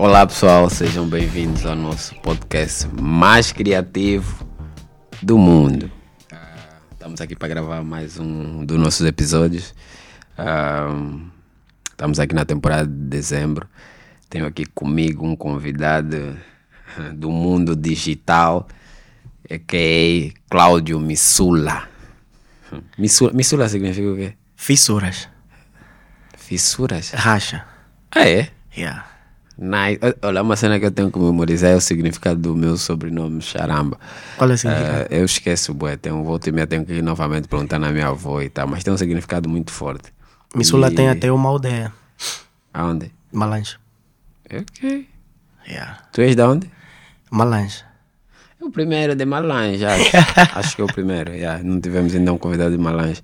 [0.00, 4.46] Olá pessoal, sejam bem-vindos ao nosso podcast mais criativo
[5.20, 5.90] do mundo.
[6.32, 9.74] Ah, estamos aqui para gravar mais um dos nossos episódios.
[10.38, 10.86] Ah,
[11.90, 13.68] estamos aqui na temporada de dezembro.
[14.30, 16.38] Tenho aqui comigo um convidado
[17.14, 18.68] do mundo digital,
[19.66, 21.88] que é Cláudio Missula.
[22.96, 24.34] Missula, Missula significa o quê?
[24.54, 25.28] Fissuras.
[26.36, 27.10] Fissuras?
[27.10, 27.66] Racha.
[28.12, 28.48] Ah, é?
[28.76, 29.07] Yeah.
[29.58, 29.98] Nice.
[30.22, 33.98] Olha, uma cena que eu tenho que memorizar é o significado do meu sobrenome, Charamba.
[34.36, 35.02] Qual é o significado?
[35.02, 35.96] Uh, eu esqueço, bué.
[35.96, 38.84] Tenho, volta e meia tenho que ir novamente perguntar na minha avó e tal, mas
[38.84, 40.12] tem um significado muito forte.
[40.54, 41.92] Missula E- tem até uma aldeia.
[42.72, 43.10] Aonde?
[43.32, 43.76] Malange.
[44.46, 45.08] Ok.
[45.68, 45.98] Yeah.
[46.12, 46.70] Tu és de onde?
[47.30, 47.84] Malange.
[48.60, 50.10] É o primeiro de Malange, acho.
[50.58, 51.32] acho que é o primeiro.
[51.32, 51.62] yeah.
[51.62, 53.22] Não tivemos ainda um convidado de Malange.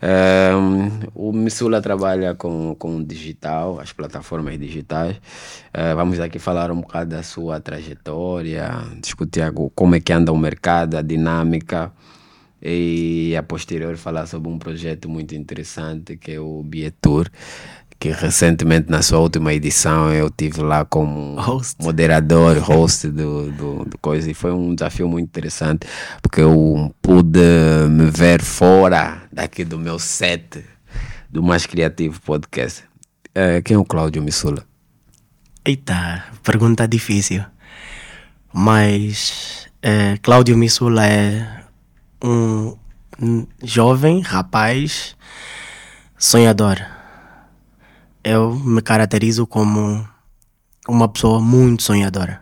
[0.00, 5.16] Um, o Missula trabalha com, com digital, as plataformas digitais.
[5.16, 8.70] Uh, vamos aqui falar um bocado da sua trajetória,
[9.02, 11.92] discutir como é que anda o mercado, a dinâmica.
[12.60, 17.30] E a posterior falar sobre um projeto muito interessante que é o Bietur,
[17.98, 21.82] que recentemente na sua última edição eu tive lá como Host.
[21.82, 25.86] moderador, host do, do, do coisa, e foi um desafio muito interessante,
[26.22, 27.40] porque eu pude
[27.90, 30.64] me ver fora daqui do meu set
[31.28, 32.84] do Mais Criativo Podcast.
[33.34, 34.64] Eh, quem é o Cláudio Missula?
[35.64, 37.44] Eita, pergunta difícil.
[38.52, 41.64] Mas eh, Cláudio Missula é
[42.22, 42.76] um
[43.62, 45.16] jovem rapaz
[46.16, 46.97] sonhador.
[48.22, 50.06] Eu me caracterizo como
[50.88, 52.40] uma pessoa muito sonhadora.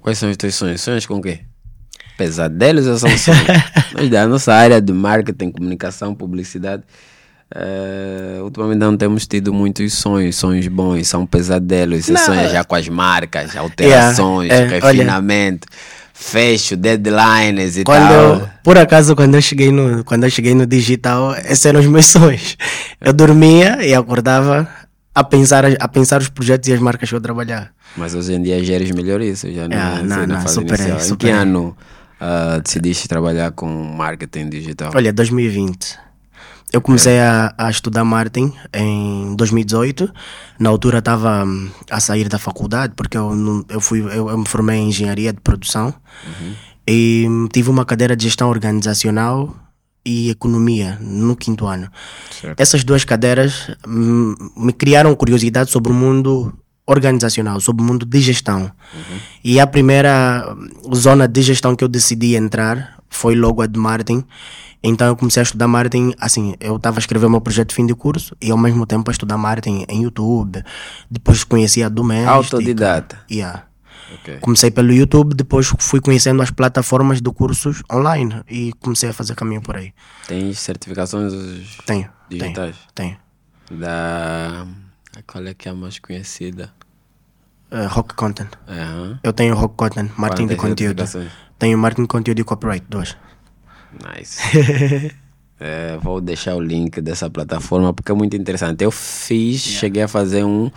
[0.00, 0.80] Quais são os teus sonhos?
[0.80, 1.40] Sonhos com o quê?
[2.18, 3.42] Pesadelos ou são sonhos?
[3.94, 6.82] Nós da nossa área de marketing, comunicação, publicidade,
[7.54, 12.06] eh, ultimamente não temos tido muitos sonhos, sonhos bons, são pesadelos.
[12.06, 12.24] Você Não.
[12.24, 15.68] sonha já com as marcas, alterações, Yeah, é, olha- refinamento,
[16.22, 18.34] fecho, deadlines e Quando tal.
[18.40, 21.86] eu, por acaso, quando eu cheguei no, quando eu cheguei no digital, esses eram os
[21.86, 22.56] meus sonhos.
[23.00, 24.68] Eu dormia e acordava
[25.14, 27.68] a pensar, a pensar os projetos e as marcas que eu trabalhava.
[27.96, 30.96] Mas hoje em dia geres melhor isso, já não, Ah, é não, não, superei, inicial.
[30.96, 31.32] Em que superei.
[31.32, 31.76] ano
[32.20, 34.92] ah, decidiste trabalhar com marketing digital?
[34.94, 35.98] Olha, 2020.
[36.72, 40.10] Eu comecei a, a estudar marketing em 2018.
[40.58, 44.38] Na altura estava hum, a sair da faculdade, porque eu, não- eu, fui, eu, eu
[44.38, 45.92] me formei em engenharia de produção
[46.88, 49.54] e hum, tive uma cadeira de gestão organizacional
[50.04, 51.88] e economia no quinto ano.
[52.40, 52.58] Certo.
[52.58, 56.52] Essas duas cadeiras hum, me criaram curiosidade sobre o mundo
[56.86, 58.70] organizacional, sobre o mundo de gestão.
[59.44, 60.56] E a primeira
[60.94, 64.24] zona de gestão que eu decidi entrar foi logo a de marketing.
[64.82, 67.74] Então eu comecei a estudar marketing, assim, eu estava a escrever o meu projeto de
[67.76, 70.62] fim de curso e ao mesmo tempo a estudar marketing em YouTube.
[71.08, 72.32] Depois conheci a Doméstica.
[72.32, 73.20] Autodidata.
[73.30, 73.66] Yeah.
[74.14, 74.38] Ok.
[74.40, 79.34] Comecei pelo YouTube, depois fui conhecendo as plataformas de cursos online e comecei a fazer
[79.34, 79.94] caminho por aí.
[80.26, 81.32] Tens certificações
[81.86, 82.10] Tenho.
[82.28, 82.76] digitais?
[82.94, 83.16] Tenho.
[83.70, 83.80] tenho.
[83.80, 84.66] Da.
[85.26, 86.72] Qual é que é a mais conhecida?
[87.70, 88.50] Uh, rock Content.
[88.68, 89.18] Aham.
[89.22, 91.04] Eu tenho Rock Content, marketing de conteúdo.
[91.62, 93.16] Tenho marketing conteúdo e copyright, duas.
[94.02, 95.14] Nice.
[95.64, 98.82] É, vou deixar o link dessa plataforma porque é muito interessante.
[98.82, 100.68] Eu fiz, cheguei a fazer um,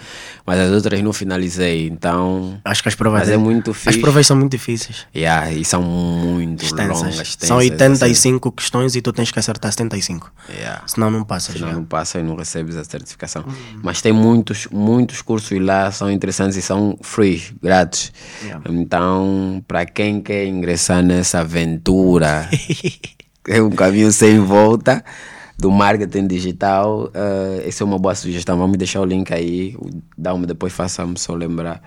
[0.46, 1.88] mas as outras não finalizei.
[1.88, 3.22] Então, Acho que as provas.
[3.22, 5.07] Mas é muito As provas são muito difíceis.
[5.16, 6.97] yeah, e são muito Extensas.
[7.01, 7.16] longas.
[7.22, 7.72] extensas, são assim.
[7.72, 10.31] 85 questões e tu tens que acertar 75.
[10.50, 10.84] Yeah.
[10.85, 11.56] Senão não passas.
[11.56, 11.74] Senão já.
[11.75, 13.44] não passa e não recebes a certificação.
[13.81, 18.12] Mas tem muitos, muitos cursos lá, são interessantes e são free, grátis.
[18.44, 18.63] Yeah.
[18.69, 22.47] Então, para quem quer ingressar nessa aventura,
[23.47, 25.03] é um caminho sem volta
[25.57, 28.57] do marketing digital, eh, essa é uma boa sugestão.
[28.57, 29.75] Vamos deixar o link aí,
[30.17, 31.81] Dá-me depois faça-me só lembrar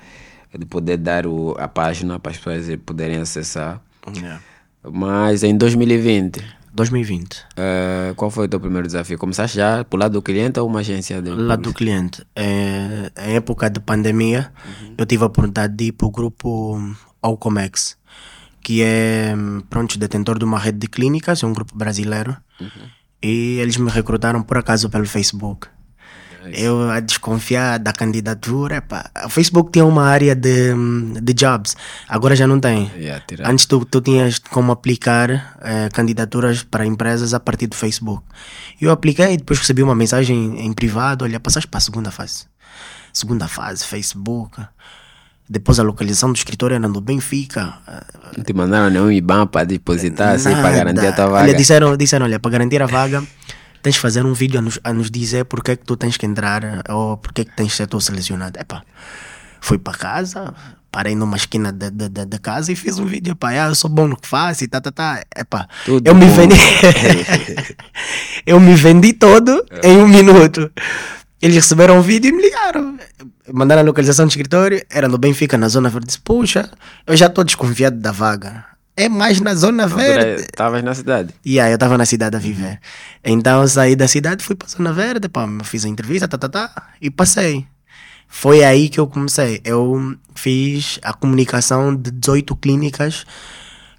[0.57, 3.83] de poder dar o, a página para as pessoas poderem acessar.
[4.17, 4.41] Yeah.
[4.91, 7.45] Mas em 2020, 2020.
[7.57, 9.19] eh, qual foi o teu primeiro desafio?
[9.19, 12.25] Começaste já por lado do cliente ou uma agência de Lá do cliente.
[12.35, 14.51] É, em época de pandemia,
[14.97, 16.81] eu tive a oportunidade de ir para o grupo
[17.21, 17.98] Alcomex,
[18.63, 19.35] que é
[19.69, 22.37] pronto, detentor de uma rede de clínicas, é um grupo brasileiro.
[23.23, 25.69] E eles me recrutaram por acaso pelo Facebook.
[26.53, 30.73] Eu a desconfiar da candidatura, epá, o Facebook tinha uma área de,
[31.21, 31.77] de jobs,
[32.09, 32.91] agora já não tem.
[32.97, 33.25] Yeah.
[33.45, 38.23] Antes tu, tu tinhas como aplicar eh, candidaturas para empresas a partir do Facebook.
[38.81, 42.47] Eu apliquei e depois recebi uma mensagem em privado: olha, passaste para a segunda fase.
[43.13, 44.61] Segunda fase, Facebook.
[45.51, 47.75] Depois a localização do escritório era no Benfica.
[48.37, 51.55] Não te mandaram nenhum IBAN para depositar assim, para garantir a tua Olha, vaga.
[51.55, 53.23] disseram, disseram, olha, para garantir a vaga,
[53.83, 56.19] tens de fazer um vídeo a nos, a nos dizer porque é que tu tens
[56.19, 58.61] que entrar ou porque é que tens de ser tu selecionado.
[58.61, 58.83] Epá,
[59.59, 60.55] fui para casa,
[60.93, 63.33] parei numa esquina da, da, da, casa e fiz um vídeo.
[63.33, 65.23] Epá, ah, eu sou bom no que faço e tá, tá, tá.
[65.35, 66.33] Epá, Tudo eu me bom.
[66.35, 66.57] vendi.
[68.47, 70.71] eu me vendi todo em um minuto.
[71.41, 72.99] Eles receberam o vídeo e me ligaram.
[73.53, 76.09] Mandaram a localização do escritório, era no Benfica, na Zona Verde.
[76.09, 76.71] Disse, Puxa,
[77.07, 78.65] eu já estou desconfiado da vaga.
[78.97, 80.43] É mais na Zona Verde.
[80.43, 81.33] Estavas na cidade.
[81.47, 82.81] Yeah, eu estava na cidade a viver.
[83.25, 86.37] Então eu saí da cidade, fui para a Zona Verde, pá, fiz a entrevista, tá,
[86.37, 87.65] tá, tá, e passei.
[88.27, 89.61] Foi aí que eu comecei.
[89.65, 93.25] Eu fiz a comunicação de 18 clínicas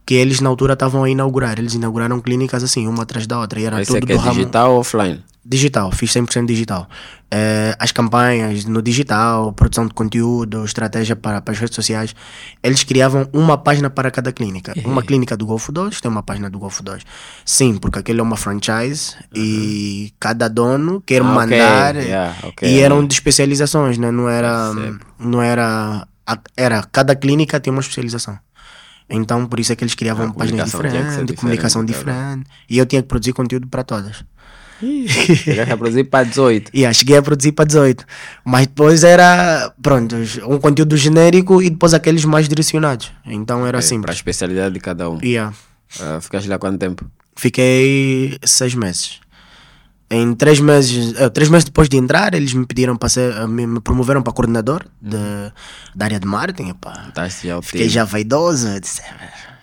[0.09, 1.59] que eles na altura estavam a inaugurar.
[1.59, 3.59] Eles inauguraram clínicas assim, uma atrás da outra.
[3.59, 5.23] E era Esse é tudo que é do ramo digital ou offline?
[5.45, 6.87] digital, fiz 100% digital.
[7.29, 12.15] Eh, as campanhas no digital, produção de conteúdo, estratégia para, para as redes sociais,
[12.63, 14.73] eles criavam uma página para cada clínica.
[14.83, 17.03] Uma clínica do Golfo 2 tem uma página do Golfo 2.
[17.45, 21.95] Sim, porque aquele é uma franchise e cada dono quer Ah, mandar.
[21.97, 22.67] yeah, ok.
[22.67, 24.09] E eram de especializações, né?
[24.09, 24.71] não era.
[25.19, 26.07] Não era.
[26.57, 26.83] Era.
[26.91, 28.37] Cada clínica tinha uma especialização.
[29.09, 32.45] Então, por isso é que eles criavam A páginas diferentes, diferente, comunicação tá diferente.
[32.69, 34.23] E eu tinha que produzir conteúdo para todas.
[34.79, 36.71] Chegaste a produzir para 18.
[36.73, 38.05] Yeah, cheguei a produzir para 18.
[38.45, 40.15] Mas depois era, pronto,
[40.47, 43.11] um conteúdo genérico e depois aqueles mais direcionados.
[43.25, 45.19] Então era Para a especialidade de cada um.
[45.21, 45.53] Yeah.
[45.99, 47.05] Ah, ficaste lá quanto tempo?
[47.35, 49.19] Fiquei seis meses.
[50.11, 53.45] Em três meses, eh, três meses depois de entrar, eles me pediram para ser, eh,
[53.47, 55.17] me, promoveram para coordenador de,
[55.95, 56.69] da área de marketing.
[56.69, 57.05] Epá.
[57.09, 58.79] Estás já ao Fiquei já vaidoso.
[58.79, 59.01] Disse,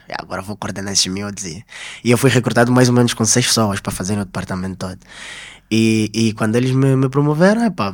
[0.08, 1.44] "É, agora vou coordenar esses miúdos.
[1.44, 1.64] E,
[2.04, 4.98] e eu fui recrutado mais ou menos com seis pessoas para fazer o departamento todo.
[5.68, 7.92] E, e quando eles me, me promoveram, epá,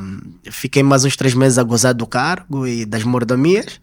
[0.50, 3.80] fiquei mais uns três meses a gozar do cargo e das mordomias.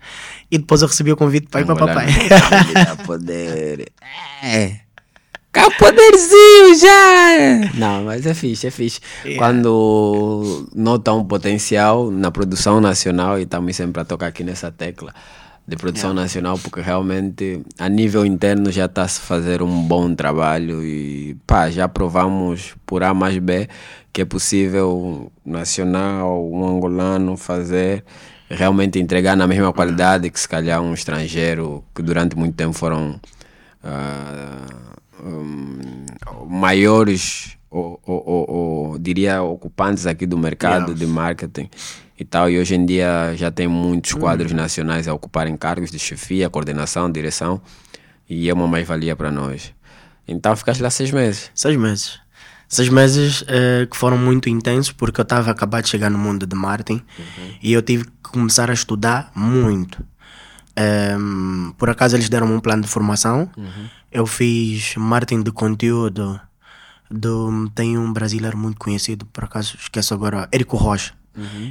[0.52, 2.06] E depois eu recebi o convite para ir para papai.
[2.06, 3.92] no Dá poder.
[4.44, 4.82] É.
[5.52, 7.74] Cá poderzinho já!
[7.76, 9.00] Não, mas é fixe, é fixe.
[9.38, 15.14] Quando nota um potencial na produção nacional, e estamos sempre a tocar aqui nessa tecla
[15.68, 20.16] de produção nacional, porque realmente a nível interno já está a se fazer um bom
[20.16, 23.68] trabalho e pá, já provamos por A mais B
[24.12, 28.04] que é possível nacional, um angolano fazer
[28.50, 33.20] realmente entregar na mesma qualidade que se calhar um estrangeiro que durante muito tempo foram
[33.84, 34.66] ah,
[35.24, 35.80] hum,
[36.50, 38.52] maiores ou, ou-
[38.92, 41.70] ou- diria ocupantes aqui do mercado de marketing
[42.20, 46.00] e tal e hoje em dia já tem muitos quadros nacionais a ocuparem cargos de
[46.00, 47.62] chefia, coordenação, direção
[48.30, 49.74] e é uma mais-valia para nós.
[50.28, 51.50] Então ficaste lá seis meses.
[51.56, 52.20] Seis meses.
[52.68, 56.46] Seis meses eh, que foram muito intensos porque eu estava acabado de chegar no mundo
[56.46, 57.02] de marketing
[57.64, 60.04] e eu tive que começar a estudar muito.
[60.76, 63.50] Ehm, por acaso eles deram um plano de formação.
[64.12, 66.40] Eu fiz marketing de conteúdo.
[67.12, 71.14] Do, tem um brasileiro muito conhecido, por acaso esqueço agora, Érico Rocha.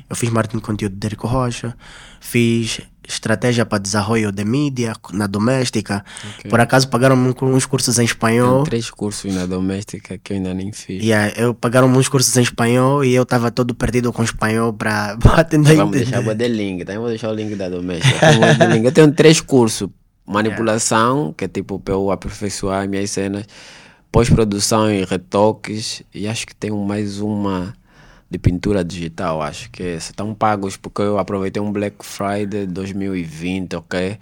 [0.08, 1.76] Eu fiz marketing de conteúdo de Érico Rocha.
[2.20, 6.05] Fiz estratégia para desenvolvimento de mídia na doméstica.
[6.49, 8.62] Por acaso pagaram-me uns cursos em espanhol.
[8.62, 11.02] Tem três cursos na doméstica que eu ainda nem fiz.
[11.02, 15.17] Yeah, eu pagaram uns cursos em espanhol e eu estava todo perdido com espanhol para
[15.37, 15.76] atender.
[15.76, 16.94] Vamos deixar o de link, tá?
[16.94, 18.26] Vamos deixar o link da doméstica.
[18.85, 19.88] Eu tenho três cursos:
[20.29, 23.45] manipulação, que é tipo para eu aperfeiçoar minhas cenas,
[24.12, 27.75] pós-produção e retoques, e acho que tenho mais uma
[28.31, 29.41] de pintura digital.
[29.41, 34.19] Acho que estão pagos porque eu aproveitei um Black Friday 2020, ok?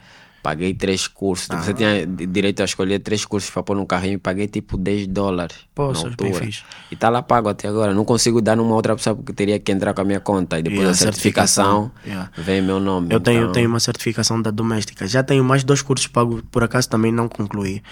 [0.46, 1.48] Paguei três cursos.
[1.48, 4.76] Você tinha di- direito a escolher três cursos para pôr no carrinho e paguei tipo
[4.76, 5.56] 10 dólares.
[5.74, 6.62] Poxa, bem fixe.
[6.88, 7.92] E tá lá pago até agora.
[7.92, 10.56] Não consigo dar numa outra pessoa porque teria que entrar com a minha conta.
[10.60, 11.92] E depois Yeah, a certificação, certificação.
[12.06, 12.30] Yeah.
[12.38, 13.08] vem meu nome.
[13.12, 15.04] Eu tenho, Então, tenho uma certificação da doméstica.
[15.08, 17.82] Já tenho mais dois cursos pagos, por acaso também não concluí.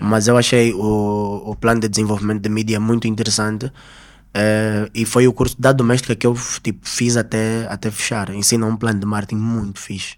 [0.00, 3.70] Mas eu achei o, o plano de desenvolvimento de mídia muito interessante.
[4.34, 8.30] eh, e foi o curso da doméstica que eu tipo, fiz até, até fechar.
[8.34, 10.16] Ensina um plano de marketing muito fixe.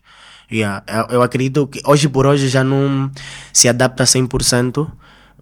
[0.54, 3.10] Yeah, eu, acredito que hoje por hoje já não
[3.52, 4.88] se adapta 100%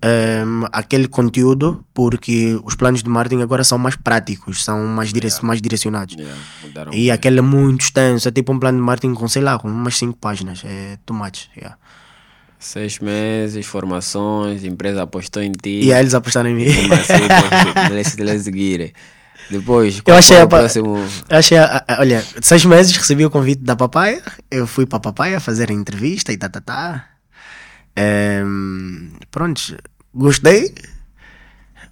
[0.04, 5.28] um, aquele conteúdo, porque os planos de marketing agora são mais práticos, são mais, dire
[5.42, 6.16] mais direcionados.
[6.16, 9.59] yeah, E aquele é muito extenso, é tipo um plano de marketing com, sei lá,
[9.59, 10.62] com umas 5 páginas.
[10.64, 11.49] É too much.
[11.57, 11.76] Yeah.
[12.59, 15.81] Seis meses, formações, empresa apostou em ti.
[15.83, 16.66] E aí eles apostaram em mim.
[16.66, 18.92] Assim, eles seguirem.
[19.51, 20.97] Depois, Eu achei a próximo.
[21.29, 24.23] Eu achei, a- a- olha, seis meses recebi o convite da Papaya.
[24.51, 27.05] Eu fui para a Papaya fazer a entrevista e tá, tá, tá.
[27.97, 29.61] Ehm, pronto,
[30.15, 30.75] gostei.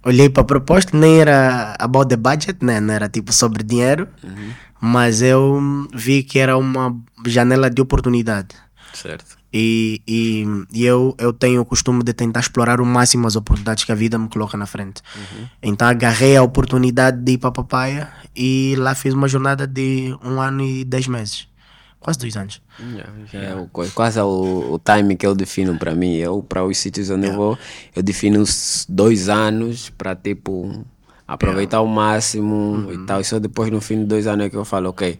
[0.03, 2.79] Olhei para a proposta, nem era about the budget, né?
[2.79, 4.07] não era tipo sobre dinheiro,
[4.79, 5.61] mas eu
[5.93, 6.95] vi que era uma
[7.27, 8.55] janela de oportunidade.
[8.93, 9.37] Certo.
[9.53, 13.83] E, e, e eu, eu tenho o costume de tentar explorar o máximo as oportunidades
[13.83, 15.01] que a vida me coloca na frente.
[15.61, 20.15] Então agarrei a oportunidade de ir para a Papaya e lá fiz uma jornada de
[20.23, 21.47] um ano e dez meses.
[21.99, 22.61] Quase dois anos.
[23.33, 26.15] É o co- quase é o, o time que eu defino para mim.
[26.15, 27.57] Eu, para os sítios onde eu vou,
[27.95, 28.43] eu defino
[28.89, 30.83] dois anos para tipo
[31.27, 33.21] aproveitar ao máximo e tal.
[33.21, 35.19] E só depois no fim de dois anos é que eu falo, ok,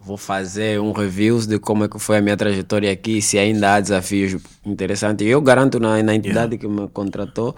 [0.00, 3.74] vou fazer um reviews de como é que foi a minha trajetória aqui, se ainda
[3.74, 5.26] há desafios interessantes.
[5.26, 7.54] Eu garanto na, na entidade que me contratou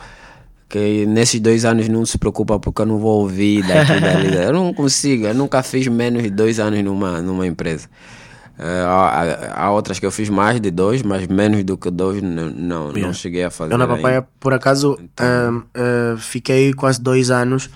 [0.69, 4.35] que nesses dois anos não se preocupa porque eu não vou ouvir daqui dali.
[4.37, 7.89] Eu não consigo, eu nunca fiz menos de dois anos numa, numa empresa.
[8.59, 12.23] Eh, há, há- outras que eu fiz mais de dois, mas menos do que dois
[12.23, 13.73] não, não, não cheguei a fazer.
[13.73, 13.87] Eu na.
[13.87, 17.71] Papaya, por acaso, Então- ahm, ah, fiquei quase dois anos,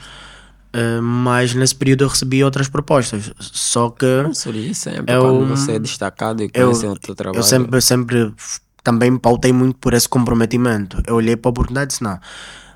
[0.75, 3.33] ah, mas nesse período eu recebi outras propostas.
[3.38, 7.38] Só que Surge sempre, Eu- quando você é destacado e eu, conhece o teu trabalho.
[7.38, 8.35] eu sempre, sempre
[8.83, 11.02] também pautei muito por esse comprometimento.
[11.07, 12.19] Eu olhei para a oportunidade e disse: não.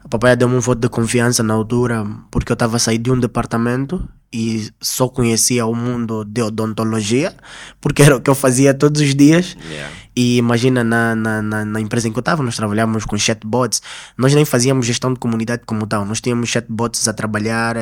[0.04, 3.10] A papai deu-me um voto de confiança na altura, porque eu estava a sair de
[3.10, 7.34] um departamento e só conhecia o mundo de odontologia,
[7.80, 9.56] porque era o que eu fazia todos os dias.
[9.70, 9.94] Yeah.
[10.14, 13.80] E imagina, na, na, na, na empresa em que eu estava, nós trabalhávamos com chatbots,
[14.16, 17.76] nós nem fazíamos gestão de comunidade como tal, nós tínhamos chatbots a trabalhar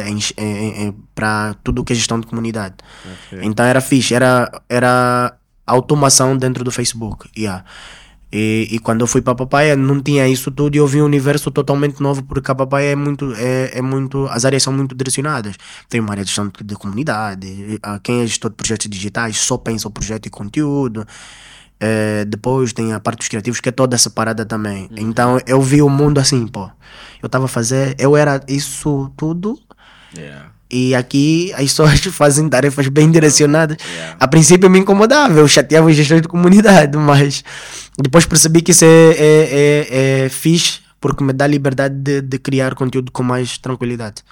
[1.15, 2.77] para tudo o que é gestão de comunidade.
[3.43, 7.29] Então era fixe, era, era automação dentro do Facebook.
[7.37, 7.65] Yeah.
[8.37, 11.01] E, e quando eu fui para a Papaya não tinha isso tudo e eu vi
[11.01, 14.73] um universo totalmente novo porque a Papaya é muito, é, é muito, as áreas são
[14.73, 15.57] muito direcionadas.
[15.89, 19.39] Tem uma área de gestão de, de comunidade, a quem é gestor de projetos digitais
[19.39, 21.07] só pensa o projeto e conteúdo.
[21.79, 24.89] Eh, depois tem a parte dos criativos que é toda separada também.
[24.97, 26.71] Então eu vi o mundo assim, pô.
[27.23, 29.59] Eu estava a fazer, eu era isso tudo
[30.15, 30.51] Yeah.
[30.71, 33.77] E aqui as pessoas fazem tarefas bem direcionadas.
[33.83, 34.17] Yeah.
[34.21, 37.45] A princípio me incomodava, eu chateava os gestores de comunidade, mas
[37.99, 42.39] depois percebi que isso é, é, é, é fixe porque me dá liberdade de, de
[42.39, 44.23] criar conteúdo com mais tranquilidade.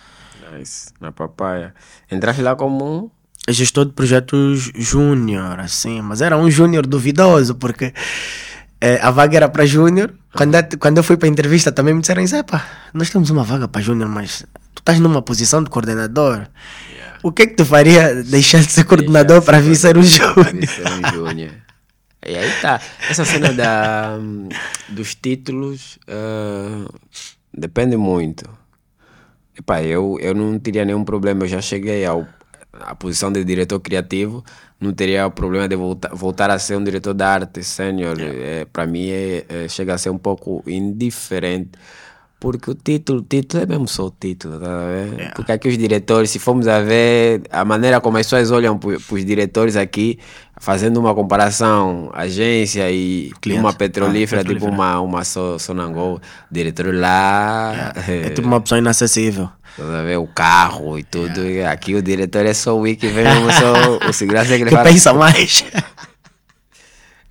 [0.57, 0.88] Nice.
[1.00, 1.75] Na papaya.
[2.11, 3.11] Entraste lá como um.
[3.53, 7.93] gestor de projetos júnior, assim, mas era um júnior duvidoso, porque
[8.81, 10.12] eh, a vaga era para júnior.
[10.35, 13.31] Quando, eu- quando eu fui para a entrevista também me disseram isso, "Epá, nós temos
[13.31, 14.45] uma vaga para júnior, mas
[14.85, 16.47] estás numa posição de coordenador.
[17.23, 20.45] O que é que tu faria deixar de ser coordenador para vir ser um júnior?
[20.67, 21.53] ser um júnior.
[22.26, 22.79] E aí tá.
[23.09, 24.19] Essa cena da,
[24.91, 26.87] dos títulos ah,
[27.53, 28.45] depende muito.
[29.57, 31.45] Epá, eu, eu não teria nenhum problema.
[31.45, 32.26] Eu já cheguei ao,
[32.73, 34.45] à posição de diretor criativo.
[34.79, 38.19] Não teria problema de voltar, voltar a ser um diretor de arte sênior.
[38.21, 41.71] É, para mim, é, é, chega a ser um pouco indiferente.
[42.45, 45.33] Porque o título, o título é mesmo só o título, tá a ver?
[45.35, 48.91] Porque aqui os diretores, se formos a ver a maneira como as pessoas olham para
[48.91, 50.19] os diretores aqui,
[50.61, 53.61] fazendo uma comparação, agência e Cliente.
[53.61, 56.21] uma petrolífera, Ah, tipo uma, uma so, Sonangol,
[56.51, 59.49] diretor lá, É tipo uma opção inacessível.
[59.77, 61.47] tá o carro e tudo.
[61.47, 64.71] E aqui o diretor é só o Wiki, vem mesmo só o segurança que ele
[64.71, 64.85] fala.
[64.85, 65.65] pensa mais.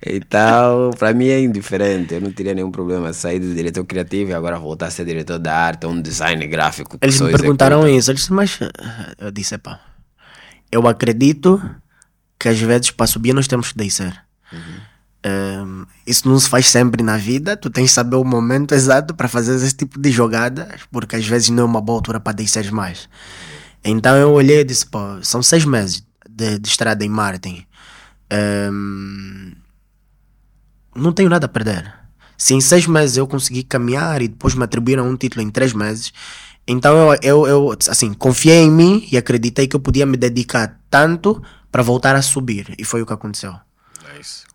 [0.06, 2.14] Então, para mim é indiferente.
[2.14, 5.38] Eu não teria nenhum problema sair do diretor criativo e agora voltar a ser diretor
[5.38, 6.98] da arte, um design gráfico.
[7.00, 7.98] Eles me perguntaram executa.
[7.98, 8.10] isso.
[8.10, 9.80] Eles disse, mas eh, eu disse, pá,
[10.70, 11.60] eu acredito
[12.38, 14.14] que às vezes para subir nós temos que descer.
[15.24, 17.56] Ehm, isso não se faz sempre na vida.
[17.56, 21.26] Tu tens que saber o momento exato para fazer esse tipo de jogadas, porque às
[21.26, 23.08] vezes não é uma boa altura para descer mais.
[23.82, 27.64] Então eu olhei e disse, pô, são seis meses de, de estrada em marketing.
[28.28, 29.63] Ehm,
[30.94, 31.92] não tenho nada a perder.
[32.36, 35.72] Se em seis meses eu conseguir caminhar e depois me atribuíram um título em três
[35.72, 36.12] meses,
[36.66, 40.80] então eu, eu, eu assim, confiei em mim e acreditei que eu podia me dedicar
[40.90, 42.74] tanto para voltar a subir.
[42.78, 43.54] E foi o que aconteceu.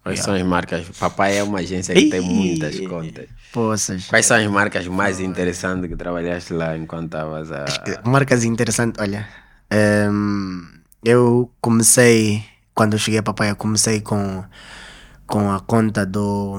[0.04, 0.88] Quais são as marcas?
[0.98, 3.28] Papai é uma agência que tem muitas contas.
[3.52, 4.06] Poças.
[4.06, 7.66] Quais são as marcas mais interessantes que trabalhaste lá enquanto estavas a.
[8.06, 9.28] Marcas interessantes, olha.
[9.70, 10.62] ehm,
[11.04, 12.44] eu comecei,
[12.74, 14.44] quando eu cheguei a Papai, eu comecei com,
[15.30, 16.58] com a conta do,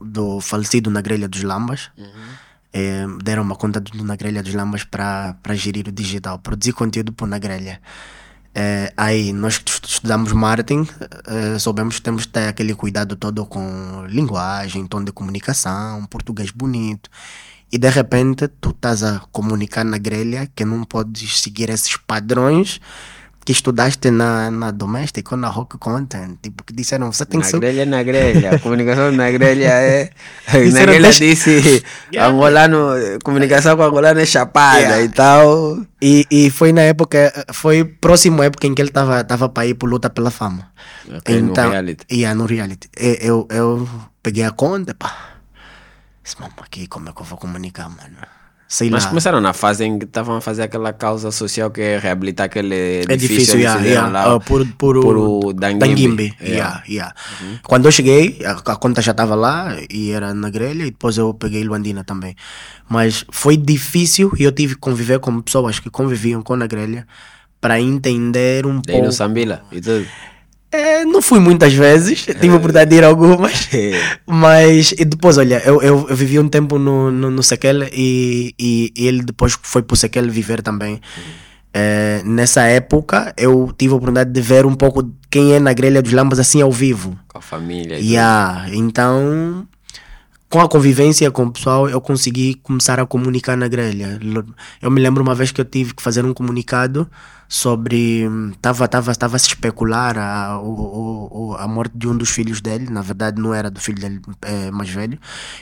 [0.00, 1.90] do falecido na grelha dos Lambas.
[2.74, 7.12] Eh, deram uma conta do na grelha dos Lambas para gerir o digital, produzir conteúdo
[7.12, 7.80] por na grelha.
[8.54, 10.86] Eh, aí nós estudamos marketing,
[11.26, 16.50] eh, soubemos que temos que ter aquele cuidado todo com linguagem, tom de comunicação, português
[16.50, 17.10] bonito.
[17.70, 22.78] E de repente tu estás a comunicar na grelha que não podes seguir esses padrões
[23.44, 27.44] que estudaste na, na Domestic ou na Rock Content, tipo, que disseram, você tem na
[27.44, 27.58] que ser...
[27.58, 28.58] grelha, na grelha.
[28.60, 30.10] Comunicação na grelha é.
[30.72, 31.82] Na grelha disse:
[32.12, 32.32] Yeah.
[32.32, 32.78] angolano,
[33.24, 35.02] comunicação com angolano é chapada Yeah.
[35.02, 35.78] e tal.
[36.00, 39.74] E, e foi na época, foi próxima época em que ele estava tava para ir
[39.74, 40.70] por luta pela fama.
[41.10, 42.06] Ok, no reality.
[42.12, 42.88] Yeah, no reality.
[42.98, 43.88] E- Eu, eu
[44.22, 45.10] peguei a conta, pá.
[46.22, 48.18] Disse, mano, aqui como é que eu vou comunicar, mano?
[48.72, 49.10] Sei Mas lá.
[49.10, 52.74] começaram na fase em que estavam a fazer aquela causa social que é reabilitar aquele
[52.74, 54.08] É edifício difícil, onde yeah, yeah.
[54.08, 54.34] lá.
[54.36, 55.52] Ah, por, por, por o.
[55.52, 56.34] Danguimbi.
[56.40, 56.82] Yeah.
[56.82, 57.14] Yeah, yeah.
[57.64, 61.18] Quando eu cheguei, a, a conta já estava lá e era na grelha, e depois
[61.18, 62.34] eu peguei Luandina também.
[62.88, 67.06] Mas foi difícil e eu tive que conviver com pessoas que conviviam com a grelha
[67.60, 69.12] para entender um no pouco.
[69.12, 70.06] Sambila e tudo.
[70.72, 73.68] É, não fui muitas vezes, tive a oportunidade de ir algumas.
[74.26, 78.54] Mas e depois, olha, eu, eu, eu vivi um tempo no, no, no Sequel e,
[78.58, 80.98] e, e ele depois foi para o Sequel viver também.
[81.74, 86.02] É, nessa época, eu tive a oportunidade de ver um pouco quem é na grelha
[86.02, 87.18] dos Lambas assim ao vivo.
[87.28, 87.98] Com a família.
[87.98, 89.66] e Yeah, então,
[90.52, 94.20] com a convivência com o pessoal, eu consegui começar a comunicar na grelha.
[94.82, 97.10] Eu me lembro uma vez que eu tive que fazer um comunicado
[97.48, 98.28] sobre.
[98.52, 102.60] Estava tava, tava a se especular a, o, o- a morte de um dos filhos
[102.60, 102.90] dele.
[102.90, 105.18] Na verdade, não era do filho dele é, mais velho.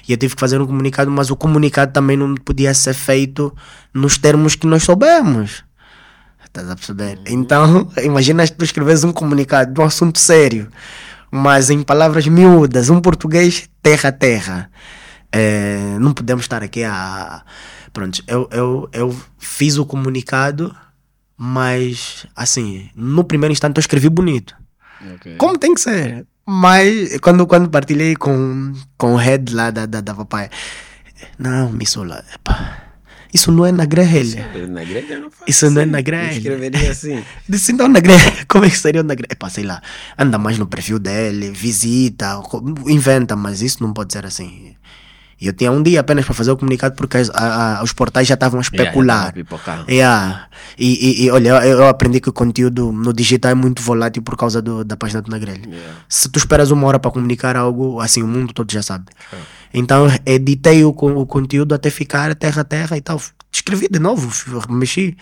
[0.08, 3.54] E eu tive que fazer um comunicado, mas o comunicado também não podia ser feito
[3.94, 5.62] nos termos que nós soubemos.
[6.44, 7.20] Estás a perceber?
[7.28, 10.66] Então, imagina tu escreves um comunicado de um assunto sério,
[11.30, 14.70] mas em palavras miúdas, um português terra a terra.
[15.32, 17.42] É, não podemos estar aqui a.
[17.92, 20.74] Pronto, eu, eu, eu fiz o comunicado,
[21.36, 24.56] mas assim, no primeiro instante eu escrevi bonito.
[25.00, 25.14] tudo.
[25.14, 25.36] Ok.
[25.36, 26.26] Como tem que ser.
[26.46, 30.50] Mas quando, quando partilhei com, com o head lá da, da, da papai,
[31.38, 32.89] não, Missola, epá,
[33.32, 34.48] isso não é na grelha.
[34.68, 35.90] Na grelha não faz Isso não é assim.
[35.92, 36.32] na Eu grelha.
[36.32, 37.24] escreveria assim.
[37.48, 39.32] Disse, então na grelha, como é que seria na grelha?
[39.32, 39.80] Epá, sei lá,
[40.18, 42.40] anda mais no perfil dele, visita,
[42.86, 44.74] inventa, mas isso não pode ser assim.
[45.40, 47.92] E eu tinha um dia apenas para fazer o comunicado porque as- a- a- os
[47.94, 49.24] portais já estavam a especular.
[49.88, 49.90] Yeah.
[49.90, 50.46] Yeah.
[50.78, 54.22] E, e, e, olha, eu, eu aprendi que o conteúdo no digital é muito volátil
[54.22, 55.66] por causa do- da página do Na Grelha.
[55.66, 55.94] Yeah.
[56.08, 59.06] Se tu esperas uma hora para comunicar algo, assim, o mundo todo já sabe.
[59.72, 63.20] Então, editei o, o conteúdo até ficar terra a terra e tal.
[63.52, 64.28] Escrevi de novo,
[64.68, 65.16] mexi.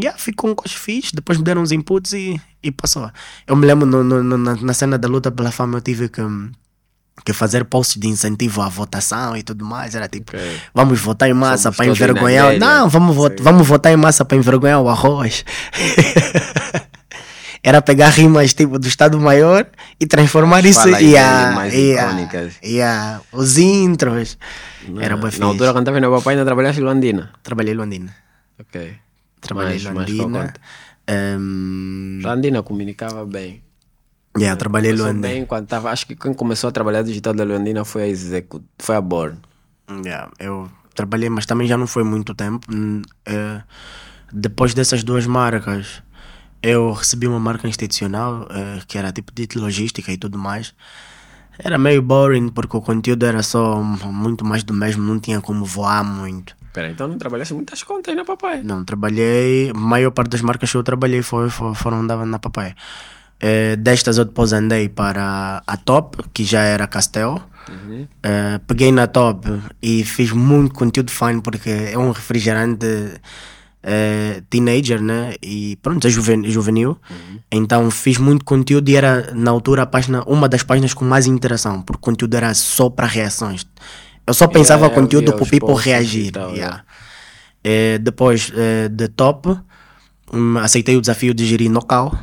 [0.00, 3.10] Yeah, ficou um coche fixe, depois me deram uns inputs e, e passou.
[3.46, 6.08] Eu me lembro no, no- no- na, na cena da luta pela fama, eu tive
[6.08, 6.20] que,
[7.24, 9.94] que fazer posts de incentivo à votação e tudo mais.
[9.94, 10.60] Era tipo, Ok.
[10.74, 12.58] vamos votar em massa para envergonhar.
[12.58, 13.36] Não, vamos, vo Sim.
[13.40, 15.44] vamos votar em massa para envergonhar o arroz.
[17.62, 19.66] Era pegar rimas tipo do Estado Maior
[20.00, 22.52] e transformar isso Fala aí e dele mais icônicas.
[22.64, 24.38] yeah, os intros.
[25.00, 27.30] Era Na- bem Na altura, quando estava no papai, ainda trabalhaste em Luandina.
[27.42, 28.14] Trabalhei em Londrina.
[28.60, 28.94] Ok.
[29.40, 30.24] Trabalhei em mais Londrina.
[30.46, 30.54] conta.
[31.08, 33.60] Ehm, Luandina comunicava bem.
[34.36, 35.34] Yeah, trabalhei em Começou Londrina.
[35.34, 38.62] bem quando tava, acho que quem começou a trabalhar digital da Luandina foi a Execu,
[38.78, 39.38] foi a Born.
[40.04, 42.66] Yeah, eu trabalhei, mas também já não foi muito tempo.
[43.24, 43.62] Eh,
[44.32, 46.02] depois dessas duas marcas,
[46.62, 50.74] eu recebi uma marca institucional eh, que era tipo de logística e tudo mais.
[51.58, 55.64] Era meio boring porque o conteúdo era só muito mais do mesmo, não tinha como
[55.64, 56.56] voar muito.
[56.72, 58.62] Pera, então não trabalhaste muitas contas, né, papai?
[58.62, 59.70] Não, trabalhei.
[59.70, 62.74] A maior parte das marcas que eu trabalhei foi, foi- foram na Papai.
[63.40, 67.40] Eh, destas eu depois andei para a Top, que já era Castel.
[68.22, 69.46] Eh, peguei na Top
[69.82, 72.86] e fiz muito conteúdo fine porque é um refrigerante
[73.82, 75.34] eh, teenager, né?
[75.42, 76.98] E pronto, é juven- juvenil.
[77.50, 81.26] Então fiz muito conteúdo e era na altura a página, uma das páginas com mais
[81.26, 83.66] interação, porque o conteúdo era só para reações.
[84.26, 86.32] Eu só pensava Yeah, conteúdo para o people reagir.
[86.32, 86.82] tal, yeah.
[87.64, 88.50] Eh, depois
[88.90, 89.56] de top,
[90.32, 92.18] hum, aceitei o desafio de gerir Nocal.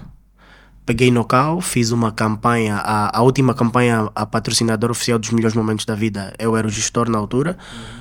[0.86, 5.84] Peguei Nocal, fiz uma campanha, a, a última campanha, a patrocinadora oficial dos melhores momentos
[5.84, 7.58] da vida, eu era o gestor na altura.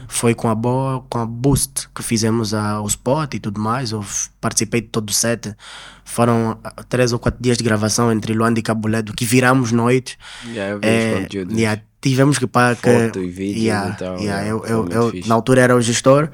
[0.06, 3.92] Foi com a Boa, com a Boost que fizemos a, o spot e tudo mais.
[3.92, 4.04] Eu
[4.38, 5.56] participei de todo o set.
[6.04, 10.18] Foram ah, três ou quatro dias de gravação entre Luanda e Cabuledo, que viramos noite.
[10.44, 14.46] Yeah, eu vi É, yeah, tivemos que que Foto e vídeos yeah, e tal, yeah,
[14.46, 16.28] eu, eu, eu, na altura era o gestor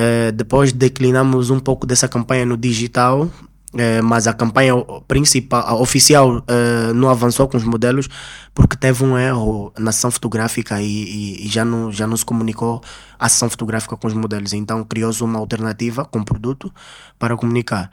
[0.00, 3.28] Eh, depois declinamos um pouco dessa campanha no digital
[3.76, 4.74] eh, mas a campanha
[5.06, 8.08] principal a oficial eh, não avançou com os modelos
[8.54, 12.24] porque teve um erro na sessão fotográfica e, e- e já não já não se
[12.24, 12.80] comunicou
[13.18, 14.52] a sessão fotográfica com os modelos.
[14.52, 16.72] Então criou-se uma alternativa com produto
[17.18, 17.90] para comunicar.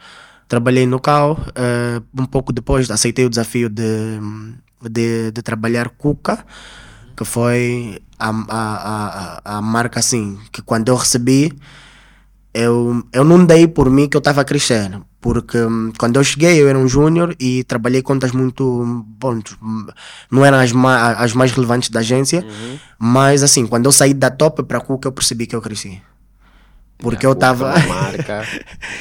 [0.47, 4.19] Trabalhei no CAO eh, um pouco depois aceitei o desafio de,
[4.89, 6.45] de, de trabalhar Cuca
[7.17, 11.51] que foi a, a, a- a marca assim que quando eu recebi
[12.55, 14.99] eu, eu não dei por mim que eu estava a crescer.
[15.21, 18.63] Porque hum, quando eu cheguei eu era um júnior e trabalhei contas muito.
[19.19, 19.39] Bom,
[20.31, 22.77] não eram as, ma as mais relevantes da agência, Uhum.
[22.99, 26.01] mas assim, quando eu saí da top para a Cuca eu percebi que eu cresci.
[26.99, 27.73] Porque eu estava.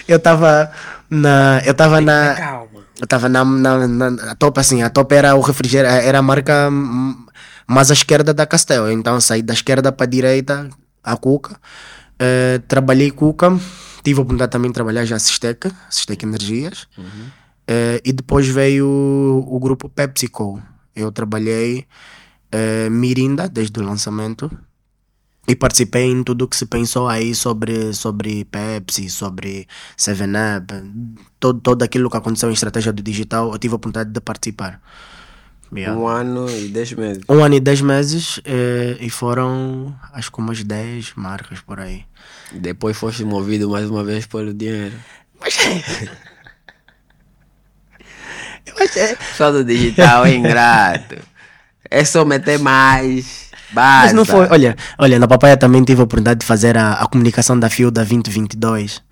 [0.09, 0.71] eu estava
[1.11, 1.61] na.
[1.65, 2.35] Eu estava na.
[2.35, 2.85] Calma.
[3.01, 6.23] Eu estava na, na, na- a top assim, a top era o refrigerante, era a
[6.23, 7.27] marca hum,
[7.67, 8.91] mais à esquerda da Castel.
[8.91, 10.69] Então saí da esquerda para a direita,
[11.03, 11.57] a Cuca.
[12.19, 13.51] Eh, trabalhei Cuca,
[14.03, 16.87] tive a oportunidade também de trabalhar já a Sistec, Sistec Energias.
[17.67, 20.63] Eh, e depois veio o, o grupo PepsiCo.
[20.95, 21.87] Eu trabalhei
[22.53, 24.51] eh, Mirinda desde o lançamento.
[25.47, 30.73] E participei em tudo o que se pensou aí sobre, sobre Pepsi, sobre 7-Up,
[31.39, 34.81] todo, todo aquilo que aconteceu em estratégia do digital, eu tive a oportunidade de participar.
[35.73, 35.99] Yeah.
[35.99, 37.23] Um ano e dez meses.
[37.29, 42.05] Um ano e dez meses eh, e foram acho que umas 10 marcas por aí.
[42.53, 44.95] Depois foste movido mais uma vez pelo dinheiro.
[45.41, 45.57] Mas
[48.81, 51.17] acho, é, Só do digital é ingrato.
[51.91, 53.51] É só meter mais.
[53.73, 54.05] Basta.
[54.05, 54.47] mas não foi.
[54.49, 58.03] Olha, olha, na Papaya também tive a oportunidade de fazer a, a comunicação da Fielda
[58.03, 59.03] 2022.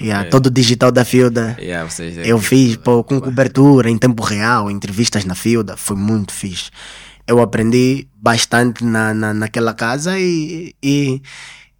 [0.00, 1.56] Yeah, Todo o digital da Fielda.
[1.58, 6.32] Yeah, vocês Eu fiz pô, com cobertura em tempo real, entrevistas na Fielda, foi muito
[6.32, 6.70] fixe.
[7.26, 11.20] Eu aprendi bastante na, na, naquela casa e, e,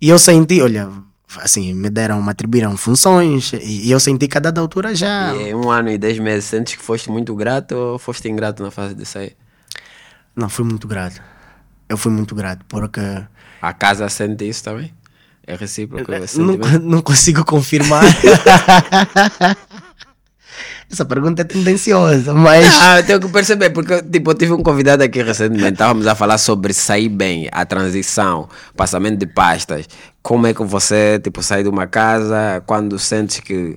[0.01, 0.91] e eu senti, olha,
[1.37, 5.35] assim, me deram, me atribuíram funções e, eu senti que a dada altura já.
[5.35, 8.71] E um ano e dez meses, sentes que foste muito grato ou foste ingrato na
[8.71, 9.37] fase de sair?
[10.35, 11.21] Não, fui muito grato.
[11.89, 13.01] Eu fui muito grato porque
[13.63, 14.93] A casa sente isso também?
[15.49, 18.05] É recíproco esse não, não consigo confirmar.
[20.91, 22.67] Essa pergunta é tendenciosa, mas.
[22.81, 26.15] Ah, eu tenho que perceber, porque tipo, eu tive um convidado aqui recentemente, estávamos a
[26.15, 29.87] falar sobre sair bem, a transição, passamento de pastas.
[30.23, 33.77] Como é que você tipo, sai de uma casa quando sentes que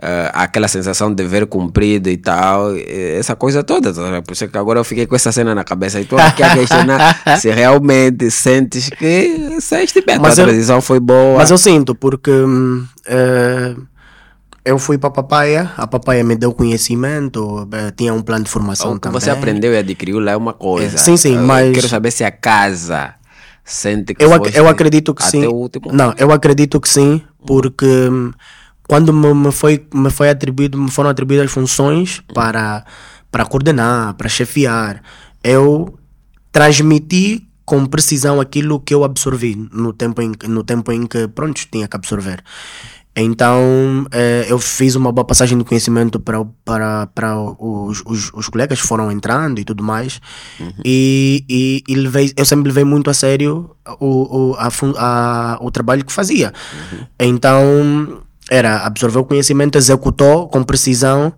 [0.00, 3.92] ah, aquela sensação de dever cumprido e tal, eh, essa coisa toda.
[3.92, 4.22] tá?
[4.22, 6.54] Por isso que agora eu fiquei com essa cena na cabeça e estou aqui a
[6.54, 11.38] questionar se realmente sentes que saíste bem, a Mas eu- transição foi boa.
[11.38, 12.30] Mas eu sinto, porque
[13.06, 13.74] eh,
[14.64, 18.92] eu fui para a Papaya, a Papaya me deu conhecimento, tinha um plano de formação
[18.92, 19.20] O que também.
[19.20, 20.96] você aprendeu e adquiriu lá é uma coisa.
[20.96, 23.14] É, sim, sim, Eu mas- Quero saber se a casa
[23.64, 25.46] sente que Eu, ac- eu acredito que até sim.
[25.46, 25.90] o último.
[25.92, 28.30] Não, eu acredito que sim, porque hum,
[28.88, 32.84] quando me, me foi, me foi atribuído, me foram atribuídas funções para,
[33.30, 35.02] para coordenar, para chefiar,
[35.44, 35.96] eu
[36.50, 41.60] transmiti com precisão aquilo que eu absorvi no tempo em, no tempo em que, pronto,
[41.70, 42.42] tinha que absorver.
[43.20, 48.48] Então, eh, eu fiz uma boa passagem de conhecimento para, para, para os, os, os
[48.48, 50.20] colegas que foram entrando e tudo mais.
[50.84, 55.70] E, e, e levei, eu sempre levei muito a sério o, o, a, a- o
[55.70, 56.52] trabalho que fazia.
[57.18, 61.32] Então, era absorver o conhecimento, executou com precisão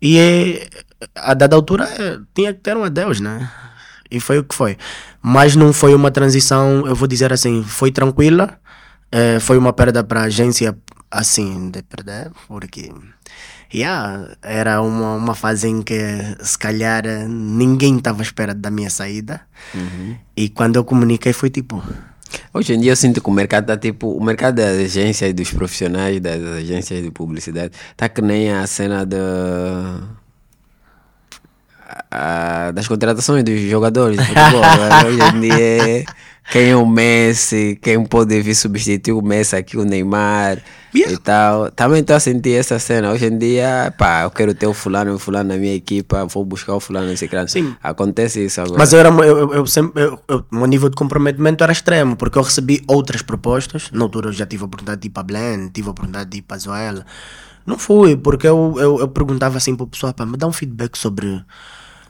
[0.00, 0.68] e eh,
[1.14, 3.50] a dada altura eh, tinha que ter um adeus, né?
[4.10, 4.76] E foi o que foi.
[5.22, 8.58] Mas não foi uma transição, eu vou dizer assim, foi tranquila.
[9.10, 10.76] Eh, foi uma perda para a agência,
[11.10, 12.92] assim, de perder, porque
[13.72, 15.96] yeah, era uma, uma fase em que
[16.40, 19.40] se calhar ninguém estava à espera da minha saída.
[20.36, 21.82] E quando eu comuniquei foi tipo,
[22.56, 24.08] Hoje em dia eu sinto que o mercado está tipo.
[24.08, 29.04] O mercado das agências dos profissionais das agências de publicidade está que nem a cena
[29.04, 30.00] da.
[32.10, 34.62] A- das contratações dos jogadores de futebol.
[35.06, 36.04] Hoje em dia
[36.52, 40.58] quem é o Messi, quem pode vir substituir o Messi aqui, o Neymar
[40.94, 41.12] Yeah.
[41.12, 41.70] e tal.
[41.72, 43.10] Também estou a sentir essa cena.
[43.12, 46.42] Hoje em dia, pá, eu quero ter o fulano, o fulano na minha equipa, vou
[46.42, 47.46] buscar o fulano nesse cara.
[47.48, 47.76] Sim.
[47.82, 48.78] Acontece isso agora.
[48.78, 52.16] Mas eu era, eu, eu- sempre, eu, eu- o meu nível de comprometimento era extremo,
[52.16, 53.90] porque eu recebi outras propostas.
[53.92, 56.38] Na altura eu já tive a oportunidade de ir para Blend, tive a oportunidade de
[56.38, 57.04] ir para Zoela.
[57.66, 60.52] Não fui, porque eu, eu, eu perguntava assim para o pessoal, pá, me dá um
[60.52, 61.42] feedback sobre,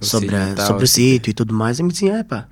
[0.01, 0.95] sobre, sítio e a- tal, sobre o assim.
[1.13, 1.79] sítio e tudo mais.
[1.79, 2.47] E me dizia, é pá,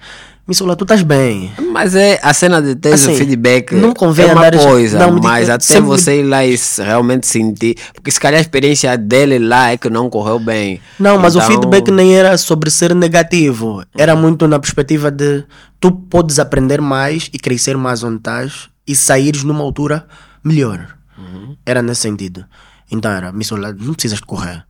[0.46, 1.50] Missoula, tu estás bem.
[1.72, 4.98] Mas é a cena de ter Assim, o feedback não convém é uma andar- coisa,
[4.98, 8.42] não, diga- mas até sempre você ir lá e realmente sentir, porque se calhar a
[8.42, 10.80] experiência dele lá é que não correu bem.
[10.98, 13.82] Não, mas o Então, feedback nem era sobre ser negativo.
[13.96, 15.44] Era muito na perspectiva de
[15.80, 20.06] tu podes aprender mais e crescer mais onde estás e saíres numa altura
[20.44, 20.94] melhor.
[21.64, 22.44] Era nesse sentido.
[22.90, 24.62] Então era, Missola, não precisas de correr.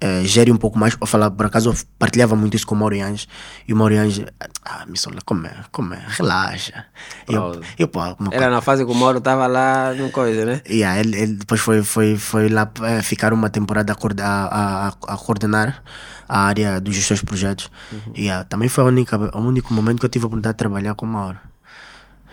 [0.00, 1.30] Eh, gere um pouco mais para falar.
[1.30, 3.26] Por acaso eu partilhava muito isso com o Mauro Ange.
[3.66, 4.26] E o Mauro Ange,
[4.64, 5.54] ah, Missola, como é?
[5.70, 6.04] Como é?
[6.08, 6.84] Relaxa.
[7.28, 10.60] E eu, eu, pô, Era na fase que o Mauro estava lá no coisa, né?
[10.68, 14.88] Yeah, ele, ele depois foi, foi, foi lá eh, ficar uma temporada a, a, a,
[14.88, 15.82] a coordenar
[16.28, 17.70] a área dos de projetos.
[18.16, 20.94] Yeah, também foi a única, o único momento que eu tive a oportunidade de trabalhar
[20.94, 21.38] com o Mauro.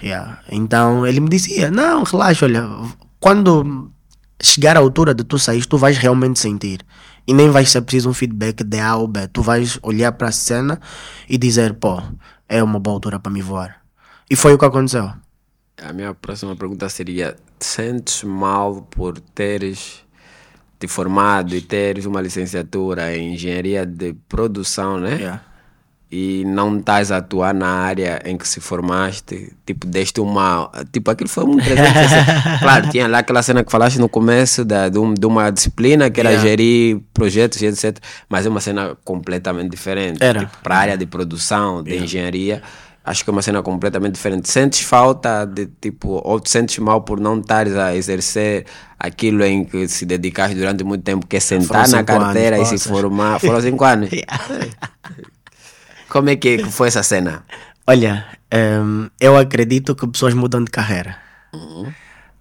[0.01, 0.39] Yeah.
[0.49, 2.67] Então ele me dizia: Não, relaxa, olha,
[3.19, 3.91] quando
[4.41, 6.81] chegar à altura de tu sair, tu vais realmente sentir.
[7.27, 9.27] E nem vai ser preciso um feedback de A ou B.
[9.27, 10.79] Tu vais olhar para a cena
[11.29, 12.01] e dizer, pô,
[12.47, 13.81] é uma boa altura para me voar.
[14.29, 15.11] E foi o que aconteceu.
[15.81, 20.03] A minha próxima pergunta seria: te sentes mal por teres
[20.79, 25.15] te formado e teres uma licenciatura em engenharia de produção, né?
[25.15, 25.43] Yeah.
[26.13, 30.69] E não estás a atuar na área em que se formaste, tipo, deste uma.
[30.91, 32.59] Tipo, aquilo foi um 360.
[32.59, 36.09] claro, tinha lá aquela cena que falaste no começo da, de, um- de uma disciplina
[36.09, 36.49] que era Yeah.
[36.49, 37.97] gerir projetos e etc.
[38.27, 40.21] Mas é uma cena completamente diferente.
[40.21, 40.41] Era.
[40.41, 42.61] Tipo, para a área de produção, de engenharia,
[43.05, 44.49] acho que é uma cena completamente diferente.
[44.49, 48.65] Sentes falta de tipo, ou te sentes mal por não estares a exercer
[48.99, 52.77] aquilo em que se dedicaste durante muito tempo, que é sentar na carteira anos, e
[52.77, 53.39] se formar.
[53.39, 54.09] Foram cinco anos.
[56.11, 57.45] Como é que foi essa cena?
[57.87, 61.15] Olha, ehm, eu acredito que pessoas mudam de carreira.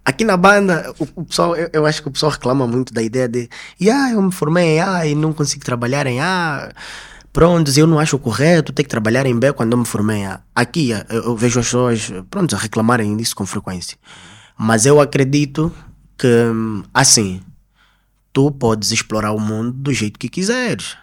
[0.03, 3.01] Aqui na banda, o, o pessoal, eu, eu acho que o pessoal reclama muito da
[3.01, 3.47] ideia de
[3.89, 6.69] ah, eu me formei em A e não consigo trabalhar em A.
[7.31, 10.27] Pronto, eu não acho correto ter que trabalhar em B quando eu me formei em
[10.27, 10.41] A.
[10.53, 13.97] Aqui eh, eu, eu vejo as pessoas pronto, a reclamarem disso com frequência.
[14.57, 15.73] Mas eu acredito
[16.17, 17.41] que, hum, assim,
[18.33, 20.97] tu podes explorar o mundo do jeito que quiseres.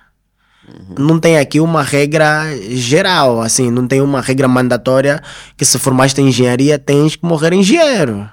[0.98, 5.22] Não tem aqui uma regra geral, assim, não tem uma regra mandatória
[5.56, 8.28] que se formaste em engenharia tens que morrer engenheiro.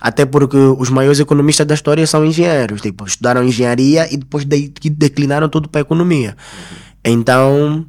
[0.00, 4.72] Até porque os maiores economistas da história são engenheiros, tipo, estudaram engenharia e depois de,
[4.90, 6.36] declinaram tudo para a economia.
[7.04, 7.86] Então,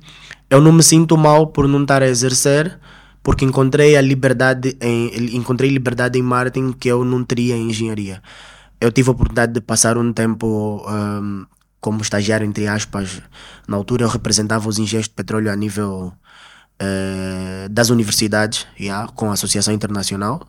[0.49, 2.77] eu não me sinto mal por não estar a exercer,
[3.23, 8.21] porque encontrei a liberdade em encontrei liberdade em marketing que eu não teria em engenharia.
[8.79, 11.45] Eu tive a oportunidade de passar um tempo hum,
[11.83, 13.21] como estagiário, entre aspas.
[13.67, 16.13] Na altura eu representava os engenheiros de petróleo a nível
[16.79, 20.47] eh, das universidades, yeah, com a Associação Internacional.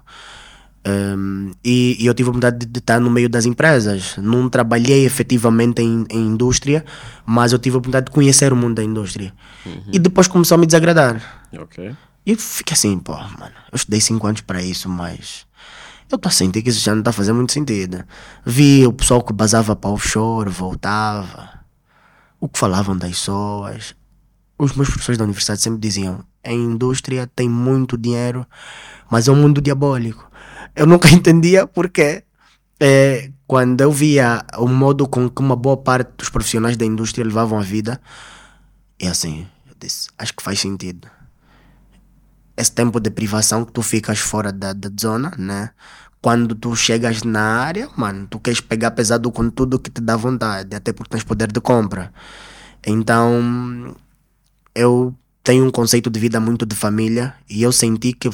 [0.87, 4.17] Um, e, e eu tive a oportunidade de, estar no meio das empresas.
[4.19, 6.85] Não trabalhei efetivamente em, em indústria,
[7.27, 9.35] mas eu tive a oportunidade de conhecer o mundo da indústria.
[9.93, 11.21] E depois começou a me desagradar.
[11.59, 11.97] Ok.
[12.25, 15.47] E eu fiquei assim, pô, mano, eu estudei 5 anos para isso, mas
[16.11, 18.05] eu a sentir que isso já não a fazer muito sentido.
[18.45, 21.61] Vi o pessoal que basava para offshore, voltava,
[22.39, 23.95] o que falavam das pessoas.
[24.59, 28.47] Os meus professores da universidade sempre diziam: a indústria tem muito dinheiro,
[29.11, 30.31] mas é um mundo diabólico.
[30.77, 32.25] Eu nunca entendia porque
[32.79, 37.25] é, quando eu via o modo com que uma boa parte dos profissionais da indústria
[37.25, 38.01] levavam a vida,
[38.99, 41.09] é assim, eu disse: acho que faz sentido
[42.57, 45.71] esse tempo de privação que tu ficas fora da, da zona, né?
[46.21, 50.17] Quando tu chegas na área, mano, tu queres pegar pesado com tudo que te dá
[50.17, 52.13] vontade, até porque tens poder de compra.
[52.87, 53.95] Então,
[54.75, 58.31] eu tenho um conceito de vida muito de família e eu senti que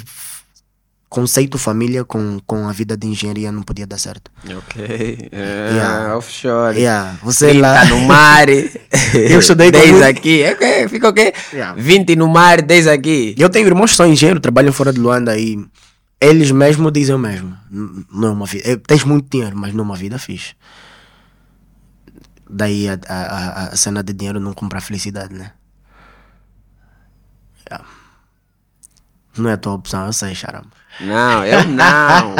[1.10, 4.30] conceito família com, com a vida de engenharia não podia dar certo.
[4.56, 5.28] Ok.
[5.32, 6.16] É, Yeah.
[6.16, 6.78] Offshore.
[6.78, 7.84] Yeah, você 30 lá.
[7.84, 8.48] no mar.
[9.12, 10.42] Eu estudei com 10 muito- aqui.
[10.42, 11.34] É, fica o quê?
[11.52, 11.74] Yeah.
[11.80, 13.34] 20 no mar, 10 aqui.
[13.36, 15.58] Eu tenho irmãos que são engenheiros, trabalham fora de Luanda e
[16.20, 17.56] eles mesmo dizem o mesmo.
[17.70, 18.70] Não é uma vida.
[18.70, 20.54] eh, Tens muito dinheiro, mas não é uma vida fixe.
[22.48, 25.52] Daí a, a, a- cena de dinheiro não compra felicidade, né?
[27.68, 27.86] Yeah.
[29.36, 30.62] Não é a tua opção, eu sei, Charam.
[31.02, 32.34] Não, eu não.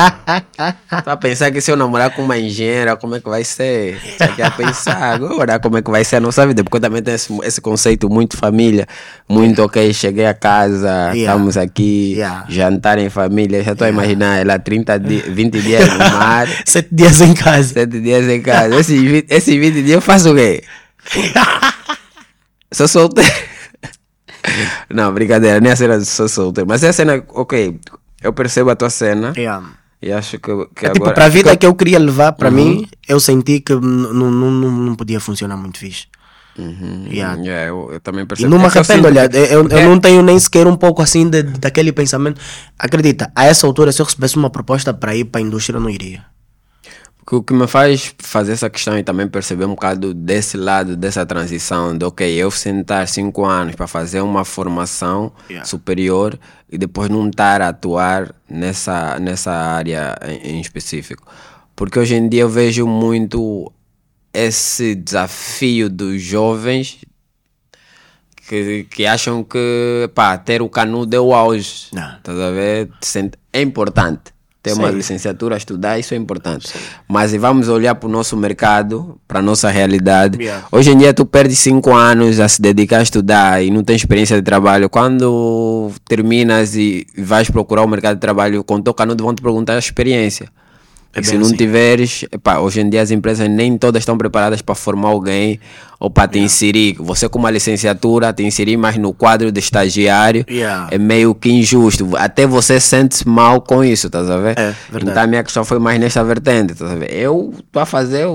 [1.06, 3.98] A pensar que se eu namorar com uma engenheira, como é que vai ser?
[3.98, 6.62] Você quer pensar agora como é que vai ser a nossa vida?
[6.62, 8.86] Porque eu também tenho esse, esse conceito muito família,
[9.28, 11.20] muito ok, cheguei a casa, Yeah.
[11.20, 12.44] estamos aqui, Yeah.
[12.48, 16.88] jantar em família, já estou a imaginar ela 30 di 20 dias no mar, Sete
[16.92, 17.72] dias em casa.
[17.74, 18.76] 7 dias em casa.
[18.78, 20.62] Esses, vi- esses 20 dias eu faço o quê?
[22.72, 23.30] Sou solteiro.
[24.88, 26.68] Não, brincadeira, nem a cena de sou solteiro.
[26.68, 27.78] Mas é a cena, ok,
[28.22, 29.66] eu percebo a tua cena Yeah.
[30.02, 30.92] e acho que, que É agora...
[30.94, 32.54] tipo, para a vida que eu queria levar para Uhum.
[32.54, 36.06] mim, eu senti que não, podia funcionar muito fixe.
[36.58, 37.40] Uhum, Yeah.
[37.40, 38.50] yeah, eu, eu também E percebo.
[38.50, 41.00] não me É arrependo, olha, que- eu, eu é- não tenho nem sequer um pouco
[41.00, 42.40] assim de, daquele pensamento.
[42.78, 45.80] Acredita, a essa altura, se eu recebesse uma proposta para ir para a indústria, eu
[45.80, 46.22] não iria.
[47.30, 50.96] Que o que me faz fazer essa questão e também perceber um bocado desse lado,
[50.96, 55.64] dessa transição, de ok, eu sentar cinco anos para fazer uma formação Yeah.
[55.64, 56.36] superior
[56.68, 61.24] e depois não estar a atuar nessa, nessa área em, em específico.
[61.76, 63.72] Porque hoje em dia eu vejo muito
[64.34, 66.98] esse desafio dos jovens
[68.48, 71.90] que, que acham que pá, ter o canudo é o auge.
[71.92, 72.16] Não.
[72.16, 72.90] Estás a ver?
[73.52, 74.32] É importante.
[74.62, 74.96] Ter uma Sim.
[74.96, 76.68] licenciatura, estudar, isso é importante.
[77.08, 80.38] Mas e vamos olhar para o nosso mercado, para a nossa realidade.
[80.38, 80.66] Yeah.
[80.70, 84.02] Hoje em dia tu perdes cinco anos a se dedicar a estudar e não tens
[84.02, 84.90] experiência de trabalho.
[84.90, 89.40] Quando terminas e vais procurar o mercado de trabalho com o teu canudo, vão te
[89.40, 90.48] perguntar a experiência.
[91.12, 91.56] É se não assim.
[91.56, 95.58] tiveres, epá, hoje em dia as empresas nem todas estão preparadas para formar alguém
[95.98, 96.96] ou para te inserir.
[97.00, 100.88] Você com uma licenciatura, te inserir mais no quadro de estagiário Yeah.
[100.90, 102.16] é meio que injusto.
[102.16, 104.58] Até você sente-se mal com isso, estás a ver?
[104.58, 105.10] É, verdade.
[105.10, 107.12] Então a minha questão foi mais nessa vertente, estás a ver?
[107.12, 108.26] Eu estou a fazer,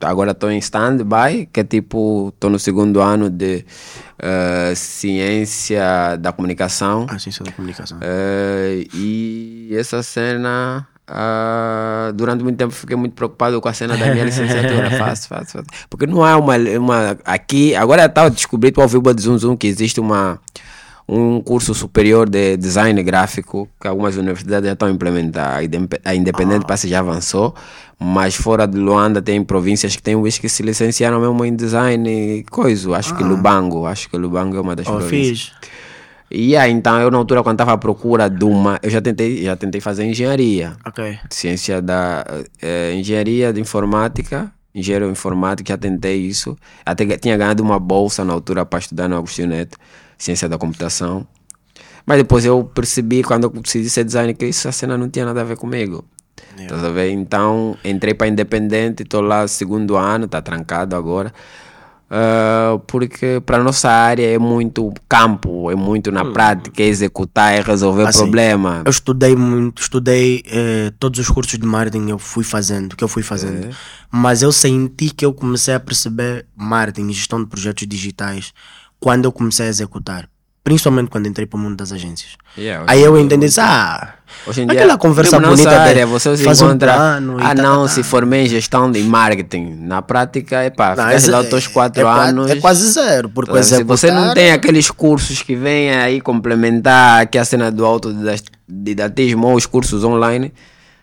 [0.00, 3.64] agora estou em stand-by, que é tipo, estou no segundo ano de
[4.20, 7.06] eh, ciência da comunicação.
[7.08, 7.98] Ah, ciência da comunicação.
[8.00, 14.06] Eh, e essa cena, ah, durante muito tempo fiquei muito preocupado com a cena da
[14.12, 14.90] minha licenciatura.
[14.92, 15.66] Faço, faço, faço.
[15.90, 16.56] Porque não há uma.
[16.56, 20.38] uma aqui, agora está descobri ao vivo de Zoom Zoom que existe uma,
[21.08, 25.56] um curso superior de design gráfico que algumas universidades já estão a implementar.
[25.58, 27.54] A Indep- A Independente que já avançou,
[27.98, 32.08] mas fora de Luanda tem províncias que tem uns que se licenciaram mesmo em design
[32.38, 32.96] e coisa.
[32.96, 35.52] Acho que Lubango, acho que Lubango é uma das Oh, províncias.
[35.60, 35.73] fiz.
[36.30, 38.78] E aí, então, eu na altura, quando estava à procura de uma.
[38.82, 40.76] Eu já tentei, já tentei fazer engenharia.
[40.84, 41.18] Ok.
[41.30, 42.24] Ciência da.
[42.60, 44.50] eh, engenharia de informática.
[44.74, 46.56] Engenheiro informática, já tentei isso.
[46.84, 49.78] Até tinha ganhado uma bolsa na altura para estudar no Agostinho Neto,
[50.18, 51.24] ciência da computação.
[52.04, 55.42] Mas depois eu percebi, quando eu decidi ser designer, que essa cena não tinha nada
[55.42, 56.04] a ver comigo.
[56.68, 57.10] Tá a ver?
[57.10, 61.32] Então, entrei para Independente, estou lá segundo ano, está trancado agora.
[62.10, 67.60] Ah, porque para nossa área é muito campo, é muito na prática, é executar, é
[67.60, 68.82] resolver Assim, problema.
[68.84, 73.08] Eu estudei muito, estudei eh, todos os cursos de marketing eu fui fazendo, que eu
[73.08, 73.74] fui fazendo.
[74.10, 78.52] Mas eu senti que eu comecei a perceber marketing e gestão de projetos digitais
[79.00, 80.28] quando eu comecei a executar.
[80.64, 82.32] Principalmente quando entrei para o mundo das agências.
[82.56, 84.14] Yeah, Aí eu entendi isso, ah,
[84.46, 87.36] Hoje em dia, aquela conversa bonita nossa de área, você se fazer um encontra, plano
[87.38, 89.76] ah tá, não, tá, se tá." formei em gestão de marketing.
[89.80, 92.50] Na prática, é pá, esse lá é- os teus quatro é anos.
[92.50, 96.20] É quase zero, porque o Se você não executar- tem aqueles cursos que vêm aí
[96.22, 100.52] complementar aqui a cena do autodidatismo ou os cursos online,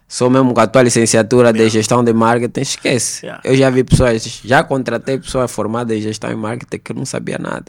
[0.08, 3.26] só mesmo com a tua licenciatura de gestão de marketing, esquece.
[3.26, 3.41] Yeah.
[3.45, 7.38] Eu já vi pessoas, já contratei pessoas formadas em gestão de marketing que não sabia
[7.39, 7.65] nada.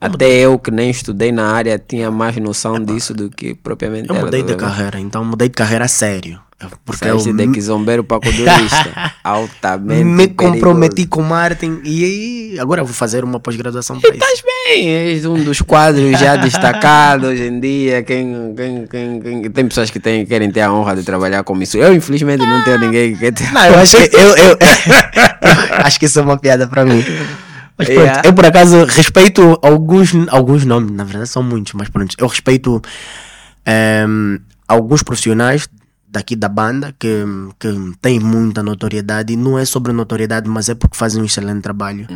[0.00, 4.14] Até eu que nem estudei na área tinha mais noção disso do que propriamente Eu
[4.16, 4.60] ela, mudei tá de vendo?
[4.60, 6.38] carreira, então mudei de carreira a sério.
[6.84, 9.12] Porque eu Saíste de quizombeiro para codurista.
[9.22, 10.02] Altamente.
[10.02, 10.50] me perigoso.
[10.54, 14.18] comprometi com marketing e aí agora eu vou fazer uma pós-graduação para isso.
[14.24, 18.02] Estás bem, és um dos quadros já destacados hoje em dia.
[18.02, 21.56] Quem, quem, quem, quem- tem pessoas que têm, querem ter a honra de trabalhar com
[21.62, 21.76] isso.
[21.78, 23.52] Eu, infelizmente, não tenho ninguém que quer ter.
[23.52, 24.58] Não, eu acho que eu, eu
[25.84, 27.04] acho que isso é uma piada para mim.
[27.78, 28.22] Mas pronto, Yeah.
[28.28, 32.82] eu por acaso respeito alguns, alguns nomes, na verdade são muitos, mas pronto, eu respeito
[33.64, 35.68] ehm, alguns profissionais
[36.10, 37.24] daqui da banda que,
[37.58, 37.68] que
[38.00, 42.06] têm muita notoriedade e não é sobre notoriedade, mas é porque fazem um excelente trabalho.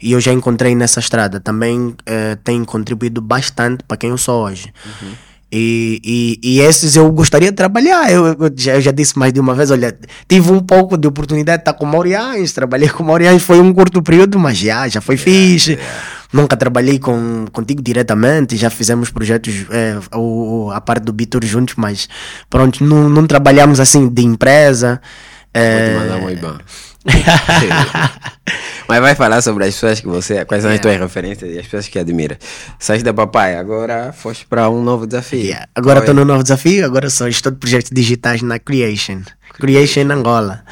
[0.00, 4.44] E eu já encontrei nessa estrada, também eh, tem contribuído bastante para quem eu sou
[4.44, 4.72] hoje.
[5.54, 8.10] E, e, e esses eu gostaria de trabalhar.
[8.10, 9.94] Eu, eu já, eu já disse mais de uma vez: olha,
[10.26, 14.02] tive um pouco de oportunidade de estar com Mauriães, trabalhei com Mauriães, foi um curto
[14.02, 15.78] período, mas já, já foi fixe.
[16.32, 21.44] Nunca trabalhei com, contigo diretamente, já fizemos projetos, é, o, o- a parte do Bitur
[21.44, 22.08] juntos, mas
[22.48, 25.02] pronto, não, não trabalhamos assim de empresa.
[25.54, 26.58] Vou É, te mandar um IBAN.
[28.88, 30.44] Mas vai falar sobre as pessoas que você.
[30.44, 32.38] Quais são as tuas referências e as pessoas que admira.
[32.78, 35.40] Saíste da papai, agora foste para um novo desafio.
[35.40, 35.66] Yeah.
[35.74, 36.16] Agora estou é?
[36.16, 39.22] no novo desafio, agora sou gestor de projetos digitais na Creation.
[39.54, 40.64] Creation Angola.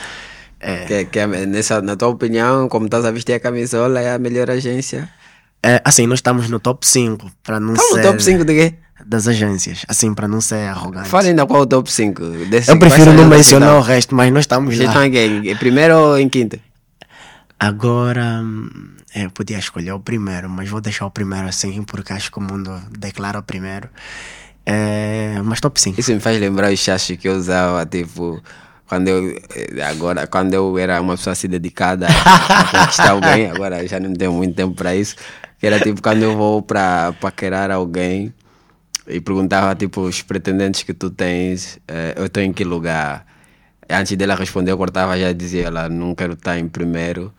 [0.61, 4.15] É, Que, que é nessa, na tua opinião, como estás a vestir a camisola, é
[4.15, 5.09] a melhor agência?
[5.63, 8.03] é, assim, nós estamos no top 5, para não Estamos ser...
[8.03, 8.75] no top 5 de quê?
[9.07, 11.09] Das agências, assim, para não ser arrogante.
[11.09, 12.23] Fala ainda qual o top 5.
[12.69, 15.07] Eu prefiro não mencionar o resto, mas nós estamos Vocês lá.
[15.07, 16.59] estão em primeiro ou em quinto?
[17.59, 18.69] Agora, hum,
[19.15, 22.43] eu podia escolher o primeiro, mas vou deixar o primeiro assim, porque acho que o
[22.43, 23.89] mundo declara o primeiro.
[24.65, 25.99] É, mas top 5.
[25.99, 28.41] Isso me faz lembrar os chachos que eu usava, tipo,
[28.87, 33.87] quando eu, eh, agora, quando eu era uma pessoa assim dedicada a conquistar alguém, agora
[33.87, 35.17] já não tenho muito tempo para isso,
[35.59, 38.35] que era tipo, quando eu vou para paquerar alguém
[39.11, 43.27] e perguntava, tipo, os pretendentes que tu tens, eh, eu estou em que lugar?
[43.89, 47.33] Antes dela responder, eu cortava já dizia, ela, não quero estar em primeiro,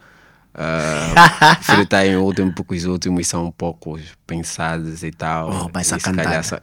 [0.54, 5.50] ah, prefiro estar em último, porque os últimos são um pouco pensados e tal.
[5.50, 6.44] Oh, vai E calhar cantada.
[6.44, 6.60] só-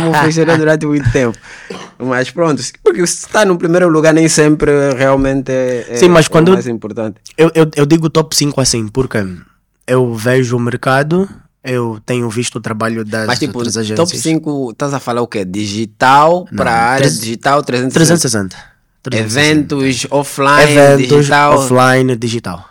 [0.00, 1.38] não funcionou durante muito tempo.
[1.98, 6.26] Mas pronto, porque se está no primeiro lugar nem sempre realmente é, é Sim, mas
[6.26, 7.20] o quando- mais importante.
[7.36, 9.18] Eu, eu, eu digo top 5 assim, porque
[9.86, 11.28] eu vejo o mercado,
[11.62, 13.96] eu tenho visto o trabalho das Mas tipo, outras agências.
[14.10, 15.44] top 5, estás a falar o quê?
[15.44, 17.94] Digital para a área digital 360.
[17.94, 18.78] 360.
[19.02, 19.74] 360.
[19.74, 21.58] Eventos offline, Eventos, digital.
[21.58, 22.68] offline, digital.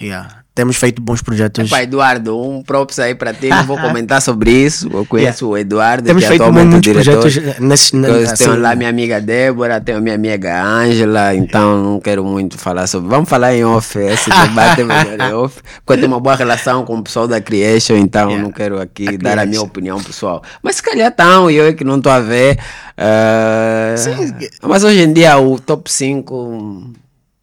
[0.00, 0.39] Yeah.
[0.60, 1.66] Temos feito bons projetos.
[1.66, 4.90] Epá, Eduardo, um props aí para ti, não vou comentar sobre isso.
[4.92, 7.20] Eu conheço o Eduardo, Temos que é feito atualmente o muitos diretor.
[7.22, 7.92] projetos nesses.
[7.94, 12.58] Eu assim, tenho lá minha amiga Débora, tenho minha amiga Ângela, então não quero muito
[12.58, 13.08] falar sobre.
[13.08, 15.62] Vamos falar em off, esse debate é melhor em off.
[15.62, 18.42] Porque eu tenho uma boa relação com o pessoal da Creation, então Yeah.
[18.44, 20.42] não quero aqui A dar a minha opinião pessoal.
[20.62, 22.58] Mas se calhar estão, e eu é que não estou a ver.
[22.98, 24.34] eh, Sim.
[24.62, 26.92] Mas hoje em dia o top 5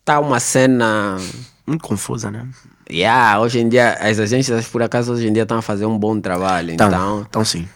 [0.06, 1.18] tá uma cena.
[1.66, 2.46] Muito confusa, né?
[2.90, 5.98] Yeah, hoje em dia, as agências por acaso hoje em dia estão a fazer um
[5.98, 6.72] bom trabalho.
[6.72, 7.68] Então, Então, então sim.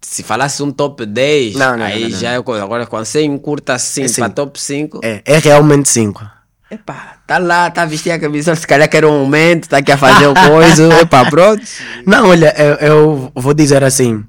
[0.00, 2.64] se falasse um top 10, Não, não, aí não, já é coisa.
[2.64, 4.22] Agora, quando você encurta assim Sim.
[4.22, 6.24] para top 5, É, é realmente 5.
[6.70, 9.98] epá, tá lá, tá vestindo a camisa, se calhar quer um aumento, tá aqui a
[9.98, 11.62] fazer o coisa, epá, pronto.
[12.06, 14.24] Não, olha, eu, eu vou dizer assim.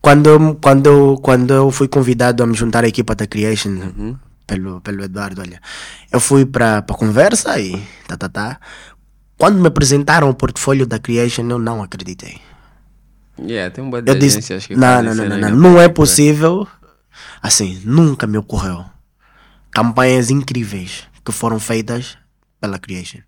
[0.00, 4.16] Quando, quando, quando eu fui convidado a me juntar à equipa da Creation
[4.46, 5.60] pelo, pelo Eduardo, olha,
[6.10, 8.60] eu fui para a conversa e tá, tá, tá.
[9.40, 12.38] Quando me apresentaram o portfólio da Creation, eu não acreditei.
[13.40, 16.68] Yeah, tem Eu disse, que não, não, não, não, não, não é frente, possível.
[17.40, 18.84] Assim, nunca me ocorreu.
[19.70, 22.18] Campanhas incríveis que foram feitas
[22.60, 23.20] pela Creation.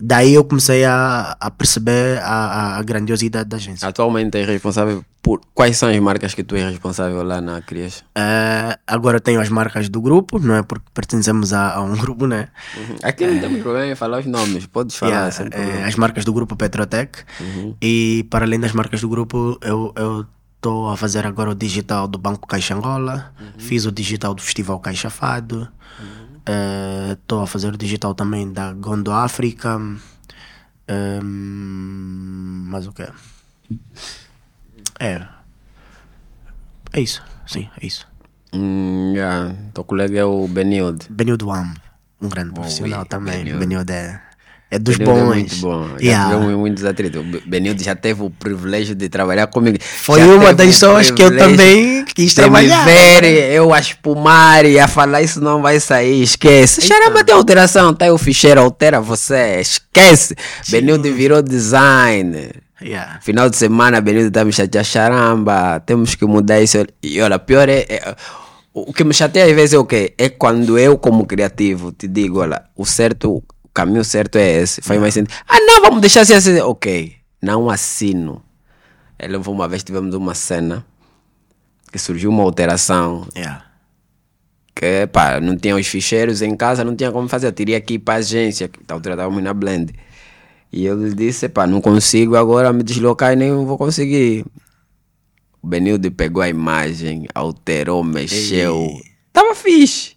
[0.00, 3.86] Daí eu comecei a, a perceber a, a grandiosidade da agência.
[3.88, 5.40] Atualmente é responsável por.
[5.54, 8.04] Quais são as marcas que tu és responsável lá na Crias?
[8.14, 12.26] Eh, agora tenho as marcas do grupo, não é porque pertencemos a, a um grupo,
[12.26, 12.48] né?
[13.04, 15.86] Aqui não tem problema em falar os nomes, podes falar Yeah, problema.
[15.86, 17.20] as marcas do grupo Petrotec.
[17.80, 20.26] E para além das marcas do grupo, eu eu
[20.56, 23.32] estou a fazer agora o digital do Banco Caixa Angola.
[23.58, 25.68] Fiz o digital do Festival Caixa Fado.
[27.12, 29.78] Estou a fazer o digital também da Gondo África.
[30.86, 33.08] Ehm, mas o que?
[35.00, 35.26] É.
[36.92, 37.22] É isso.
[37.46, 38.06] Sim, é isso.
[38.52, 39.54] Hum, yeah.
[39.72, 41.06] Teu colega é o Benilde.
[41.10, 41.74] Benildo Am,
[42.20, 43.38] um grande profissional também.
[43.38, 43.58] Benildo.
[43.58, 44.22] Benildo é,
[44.74, 45.30] é dos Benilde bons.
[45.30, 45.88] É muito bom.
[45.98, 46.34] Já Yeah.
[46.34, 47.20] tivemos muitos atritos.
[47.20, 49.78] O Be- Benilde já teve o privilégio de trabalhar comigo.
[49.80, 52.84] Foi Já uma das pessoas que eu também quis de me trabalhar.
[52.84, 56.80] ver, eu a espumar e a falar isso não vai sair, esquece.
[56.82, 60.34] Xaramba tem alteração, tá aí o ficheiro, altera você, esquece.
[60.68, 62.50] Benilde virou design.
[62.82, 63.18] Yeah.
[63.22, 66.84] Final de semana, Benildo tá me chateando, charamba, temos que mudar isso.
[67.02, 68.14] E olha, pior é, é-
[68.76, 70.14] O que me chateia às vezes é o quê?
[70.18, 73.40] É quando eu, como criativo, te digo, olha, o certo,
[73.74, 74.80] caminho certo é esse.
[74.80, 75.34] Faz mais sentido.
[75.46, 76.58] Ah, não, vamos deixar assim, assim.
[76.60, 78.42] Ok, não assino.
[79.18, 80.86] Eu lembro uma vez tivemos uma cena
[81.92, 83.64] que surgiu uma alteração Yeah.
[84.74, 87.48] que pá, não tinha os ficheiros em casa, não tinha como fazer.
[87.48, 89.92] Eu teria que ir para a agência, que tá estávamos na Blend.
[90.72, 94.44] E eu lhe disse, pá, não consigo agora me deslocar e nem vou conseguir.
[95.62, 99.00] O Benilde pegou a imagem, alterou, mexeu.
[99.32, 100.16] Tava fixe.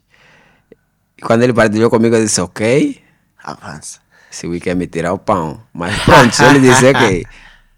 [1.18, 2.99] E quando ele partilhou comigo, eu disse, ok,
[3.48, 4.00] Avança.
[4.30, 5.62] se o quer me tirar o pão.
[5.74, 7.26] Mas pronto, se ele disse, ok,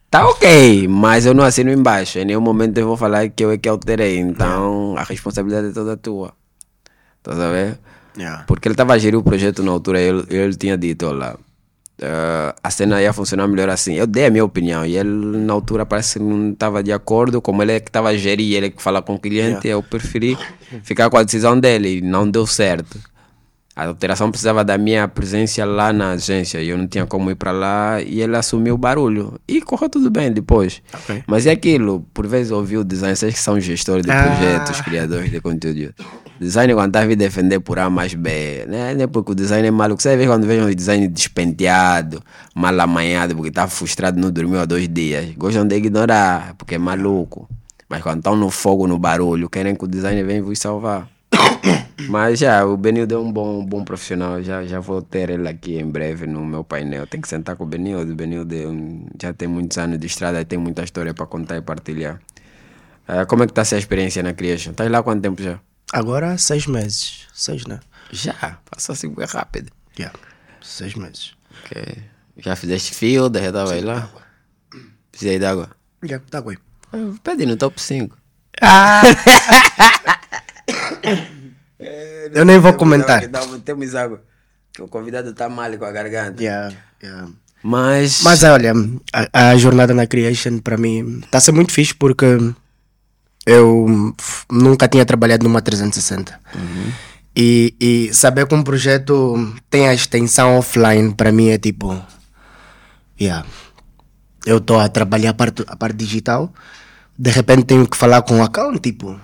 [0.09, 2.17] tá ok, mas eu não assino embaixo.
[2.17, 4.17] Em nenhum momento eu vou falar que eu é que alterei.
[4.17, 6.33] Então a responsabilidade é toda tua.
[7.21, 7.77] Tá sabendo?
[8.17, 8.43] Yeah.
[8.47, 11.37] Porque ele estava a gerir o projeto na altura e ele, ele tinha dito, olha,
[12.01, 13.93] eh, a cena ia funcionar melhor assim.
[13.93, 17.41] Eu dei a minha opinião e ele na altura parece que não estava de acordo,
[17.41, 19.83] como ele é que estava a gerir, ele é que fala com o cliente, eu
[19.83, 20.37] preferi
[20.83, 22.97] ficar com a decisão dele e não deu certo.
[23.79, 27.35] A alteração precisava da minha presença lá na agência e eu não tinha como ir
[27.35, 29.39] para lá e ele assumiu o barulho.
[29.47, 30.81] E correu tudo bem depois.
[30.93, 31.23] Ok.
[31.25, 34.23] Mas é aquilo, por vezes ouvi o design, vocês que são gestores de Ah.
[34.23, 35.93] projetos, criadores de conteúdo.
[36.41, 38.93] Design quando está a vir defender por A mais B, né?
[38.93, 40.01] Não é porque o design é maluco.
[40.01, 42.21] Você vê quando vejam o design despenteado,
[42.53, 45.33] mal amanhado, porque está frustrado, não dormiu há dois dias.
[45.37, 47.47] Gostam de ignorar, porque é maluco.
[47.87, 51.07] Mas quando estão no fogo, no barulho, querem que o design venha vos salvar.
[52.09, 54.41] Mas já, o Benildo é um bom, bom profissional.
[54.41, 57.05] Já, já vou ter ele aqui em breve no meu painel.
[57.05, 58.11] Tem que sentar com o Benildo.
[58.11, 58.63] O Benildo é
[59.21, 62.19] já tem muitos anos de estrada e tem muita história para contar e partilhar.
[63.07, 64.71] Ah, como é que está a experiência na Creation?
[64.71, 65.59] Estás lá há quanto tempo já?
[65.91, 67.27] Agora seis meses.
[67.33, 67.79] Seis, né?
[68.11, 69.71] Já, passou assim bem rápido.
[69.97, 70.17] Yeah.
[70.61, 71.33] Seis meses.
[71.63, 71.97] Ok.
[72.37, 74.09] Já fizeste field, já estava aí lá?
[75.11, 75.69] Precisei de água.
[76.03, 76.57] Yeah, bem.
[76.93, 78.17] Ah, Pede no top 5.
[78.61, 79.01] Ah!
[82.33, 83.23] Eu nem vou comentar.
[83.63, 84.21] Temos água.
[84.73, 86.41] Que o convidado está mal com a garganta.
[86.41, 87.29] Yeah, yeah.
[87.63, 88.21] Mas.
[88.23, 88.73] Mas olha,
[89.13, 92.25] a, a jornada na Creation para mim está a ser muito fixe porque
[93.45, 94.13] eu
[94.51, 96.39] nunca tinha trabalhado numa 360.
[97.35, 101.99] E, e saber que um projeto tem a extensão offline para mim é tipo.
[103.19, 103.45] Yeah.
[104.45, 106.53] Eu estou a trabalhar a parte, a parte digital,
[107.17, 109.19] de repente tenho que falar com o account, tipo.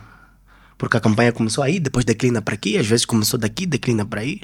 [0.78, 4.22] Porque a campanha começou aí, depois declina para aqui, às vezes começou daqui, declina para
[4.22, 4.42] aí.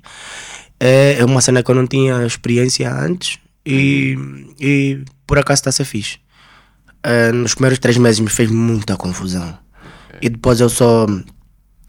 [0.79, 4.17] É, é uma cena que eu não tinha experiência antes E,
[4.59, 6.17] e por acaso está a ser fixe.
[7.03, 9.57] Eh, nos primeiros três meses me fez muita confusão.
[10.21, 11.07] E depois eu sou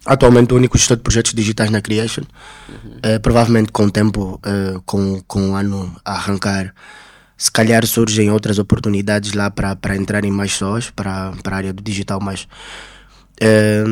[0.07, 2.24] atualmente o único gestor de projetos digitais na Creation.
[3.03, 6.74] Eh, provavelmente com o tempo, eh, com, com o ano a arrancar,
[7.36, 12.20] se calhar surgem outras oportunidades lá para entrarem mais sós para a área do digital,
[12.20, 12.47] mas
[13.41, 13.85] eh,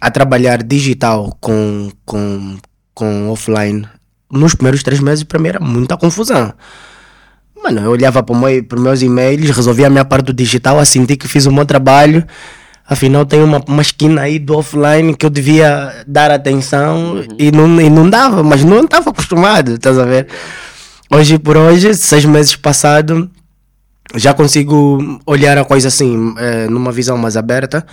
[0.00, 2.56] a trabalhar digital com, com,
[2.94, 3.86] com offline
[4.30, 6.52] nos primeiros três meses para mim era muita confusão.
[7.62, 11.16] Mano, eu olhava para os meus e-mails, resolvia a minha parte do digital, a sentir
[11.16, 12.24] que fiz um bom trabalho.
[12.86, 17.80] Afinal, tem uma, uma esquina aí do offline que eu devia dar atenção e, não,
[17.80, 20.28] e não dava, mas não estava acostumado, estás a ver?
[21.10, 23.30] Hoje por hoje, seis meses passado,
[24.14, 27.84] já consigo olhar a coisa assim, eh, numa visão mais aberta,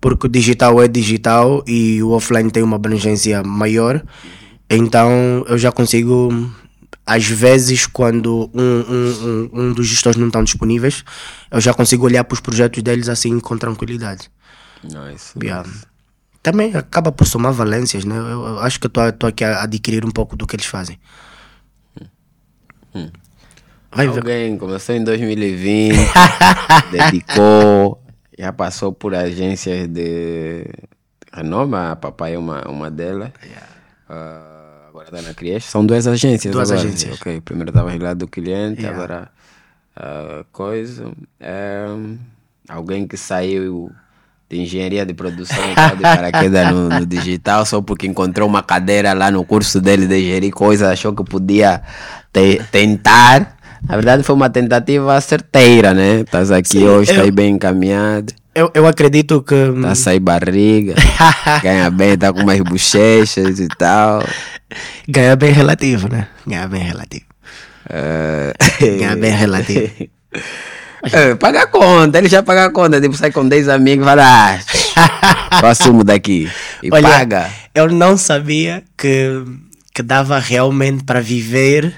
[0.00, 4.02] porque o digital é digital e o offline tem uma abrangência maior.
[4.70, 6.30] Então eu já consigo,
[7.06, 11.04] às vezes, quando um, um, um, um dos gestores não estão disponíveis,
[11.50, 14.30] eu já consigo olhar para os projetos deles assim com tranquilidade.
[14.84, 15.32] Nice.
[15.42, 15.68] Yeah.
[16.42, 18.16] Também acaba por somar valências, né?
[18.16, 20.98] Eu, eu acho que eu estou aqui a adquirir um pouco do que eles fazem.
[23.90, 24.18] Vai ver.
[24.18, 25.96] Alguém começou em 2020,
[26.92, 28.00] dedicou,
[28.38, 30.64] já passou por agências de
[31.32, 33.30] renome, a Papai é uma, uma delas.
[34.08, 35.70] Ah, agora está na Crieste.
[35.70, 36.86] São duas agências Duas agora.
[36.86, 37.20] agências.
[37.20, 38.96] Ok, primeiro estava lá do cliente, Yeah.
[38.96, 39.28] agora
[39.96, 41.10] ah, coisa.
[41.40, 41.84] É,
[42.68, 43.90] alguém que saiu
[44.48, 45.58] de engenharia de produção
[45.92, 50.06] e de paraquedas no, no digital só porque encontrou uma cadeira lá no curso dele
[50.06, 51.82] de gerir coisas, achou que podia
[52.32, 53.57] te- tentar.
[53.86, 56.20] Na verdade foi uma tentativa certeira, né?
[56.20, 58.32] Estás aqui Sim, hoje, eu- está aí bem encaminhado.
[58.54, 59.54] Eu, eu acredito que.
[59.82, 60.94] Tá a sair barriga,
[61.62, 64.24] ganha bem, tá com umas bochechas e tal.
[65.08, 66.26] Ganhar bem relativo, né?
[66.44, 67.24] Ganhar bem relativo.
[67.88, 69.92] É, Ganhar bem relativo.
[71.12, 74.08] É, paga a conta, ele já paga a conta, tipo, sai com 10 amigos e
[74.08, 74.58] fala, ah,
[75.62, 76.50] eu assumo daqui.
[76.82, 77.48] E Olha, paga.
[77.72, 79.44] Eu não sabia que,
[79.94, 81.94] que dava realmente para viver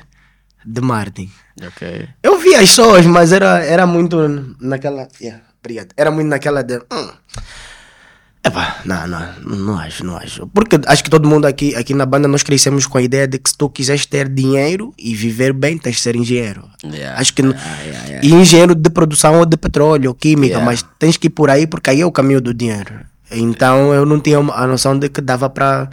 [0.65, 1.31] de marketing.
[1.67, 2.09] Ok.
[2.23, 4.17] Eu vi as pessoas, mas era, era muito
[4.61, 5.09] naquela.
[5.21, 5.89] Yeah, obrigado.
[5.97, 6.79] Era muito naquela de.
[6.93, 7.11] Hum.
[8.43, 10.47] Epá, não, não, não acho, não acho.
[10.47, 13.39] Porque acho que todo mundo aqui, aqui na banda nós crescemos com a ideia de
[13.39, 16.67] que se tu quiseres ter dinheiro e viver bem, tens de ser engenheiro.
[16.83, 17.43] Yeah, Acho que.
[17.43, 18.27] não- yeah, yeah.
[18.27, 21.67] E engenheiro de produção ou de petróleo, ou química, mas tens que ir por aí
[21.67, 23.01] porque aí é o caminho do dinheiro.
[23.31, 25.91] Então eu não tinha a noção de que dava para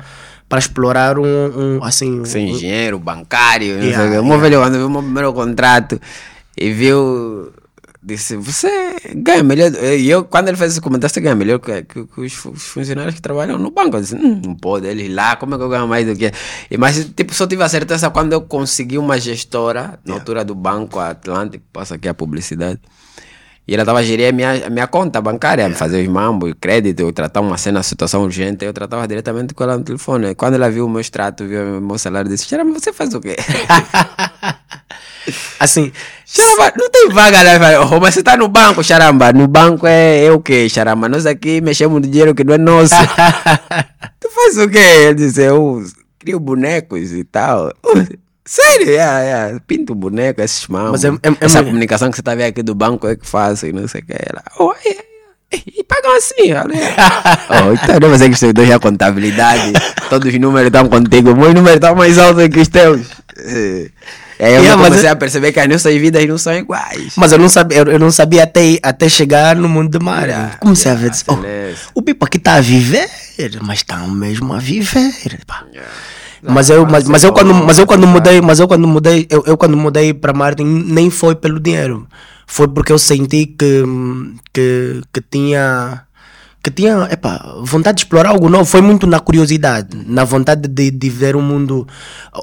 [0.49, 2.23] para explorar um, um assim.
[2.25, 4.17] Ser um- engenheiro, bancário, não Yeah, sei o quê.
[4.19, 4.57] O yeah.
[4.59, 5.99] quando viu o meu primeiro contrato
[6.57, 7.51] e viu,
[8.01, 9.71] disse, você ganha melhor.
[9.73, 12.51] E eu, quando ele fez esse comentário, você ganha melhor que, que- que os, fu-
[12.51, 13.97] os funcionários que trabalham no banco.
[13.97, 16.31] Eu disse, "Hum, não pode, eles lá, como é que eu ganho mais do que.
[16.71, 20.55] E, mas, tipo, só tive a certeza quando eu consegui uma gestora, na altura do
[20.55, 22.79] Banco Atlântico, passa aqui a publicidade.
[23.67, 27.01] E ela estava a gerir a minha, a minha conta bancária, fazer os mambos, crédito,
[27.01, 30.33] eu tratar uma cena, situação urgente, eu tratava diretamente com ela no telefone.
[30.35, 33.19] Quando ela viu o meu extrato, viu o meu salário, disse: Xarama, você faz o
[33.19, 33.35] quê?
[35.59, 35.91] Assim,
[36.25, 37.81] Xaramba, não tem vaga lá.
[37.91, 39.33] "Oh, mas você está no banco, Xaramba.
[39.33, 41.09] No banco é, é o quê, Xaramba?
[41.09, 42.95] Nós aqui mexemos no dinheiro que não é nosso.
[44.17, 44.77] tu faz o quê?
[44.77, 45.83] Ele disse: Eu
[46.17, 47.73] crio bonecos e tal.
[48.47, 49.59] Sério, yeah, yeah.
[49.67, 51.03] pinto boneco, esses mambos.
[51.03, 53.15] Mas é- é- é Essa uma- comunicação que você está vendo aqui do banco é
[53.17, 54.13] que faço e não sei o que.
[54.13, 54.89] Ela, oh, é,
[55.57, 56.73] é, e pagam assim, olha.
[57.51, 59.73] oh, então não sei que os dois já contabilidade,
[60.09, 63.05] todos os números estão contigo, meus números estão mais altos que os teus.
[63.37, 63.89] É.
[64.39, 67.13] E aí eu Yeah, comecei é- a perceber que as nossas vidas não são iguais.
[67.17, 70.27] Mas eu não sabia, eu, eu não sabia até, até chegar no mundo de mar.
[70.29, 73.09] Yeah, Comecei yeah, a ver, oh, o Pipo aqui está a viver,
[73.63, 75.11] mas está mesmo a viver.
[75.45, 75.65] pá.
[75.73, 75.91] Yeah.
[76.43, 79.43] Mas eu, mas, mas eu quando, mas eu quando mudei, mas eu quando mudei, eu,
[79.45, 82.07] eu quando mudei para marketing nem foi pelo dinheiro,
[82.45, 83.83] foi porque eu senti que
[84.53, 86.03] que, que tinha
[86.63, 90.91] que tinha, epá, vontade de explorar algo novo, foi muito na curiosidade, na vontade de,
[90.91, 91.87] de ver um mundo,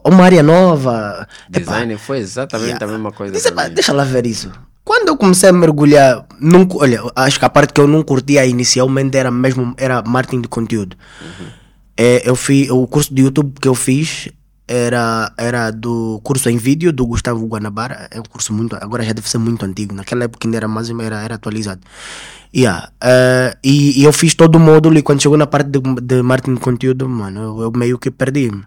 [0.02, 1.28] uma área nova.
[1.50, 3.36] Design foi exatamente a mesma coisa.
[3.48, 3.74] "Epá, mim.
[3.74, 4.50] deixa lá ver isso.
[4.82, 8.02] Quando eu comecei a mergulhar, não, cu- olha, acho que a parte que eu não
[8.02, 10.96] curtia inicialmente era mesmo era marketing de conteúdo.
[11.96, 14.28] É, eu fiz o curso de YouTube que eu fiz
[14.66, 18.08] era era do curso em vídeo do Gustavo Guanabara.
[18.10, 19.94] É um curso muito agora já deve ser muito antigo.
[19.94, 21.82] Naquela época ainda era mais era, era atualizado.
[22.54, 25.80] Yeah, eh, e, e eu fiz todo o módulo e quando chegou na parte de,
[25.80, 28.64] de marketing de conteúdo, mano, eu, eu meio que perdi-me.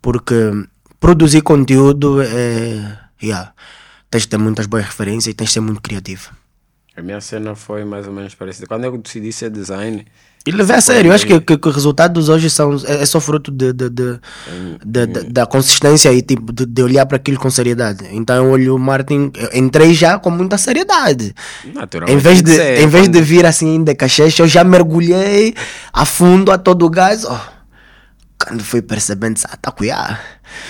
[0.00, 0.34] Porque
[1.00, 2.98] produzir conteúdo é.
[3.22, 3.54] Yeah,
[4.10, 6.30] tens de ter muitas boas referências e tens de ser muito criativo.
[6.94, 8.66] A minha cena foi mais ou menos parecida.
[8.66, 10.04] Quando eu decidi ser design,
[10.44, 13.06] E levei a sério, eu acho que, que, que os resultados hoje são é, é
[13.06, 14.18] só fruto de, de, de,
[14.84, 18.04] de, de- da consistência e tipo, de, de olhar para aquilo com seriedade.
[18.10, 21.32] Então eu olho o marketing, eu entrei já com muita seriedade.
[22.10, 25.54] Em vez, de, ser, em vez de vir assim de cacheche, eu já mergulhei
[25.92, 27.24] a fundo a todo o gás.
[27.24, 27.38] Oh,
[28.44, 30.20] quando fui percebendo, ah, tá cuiá,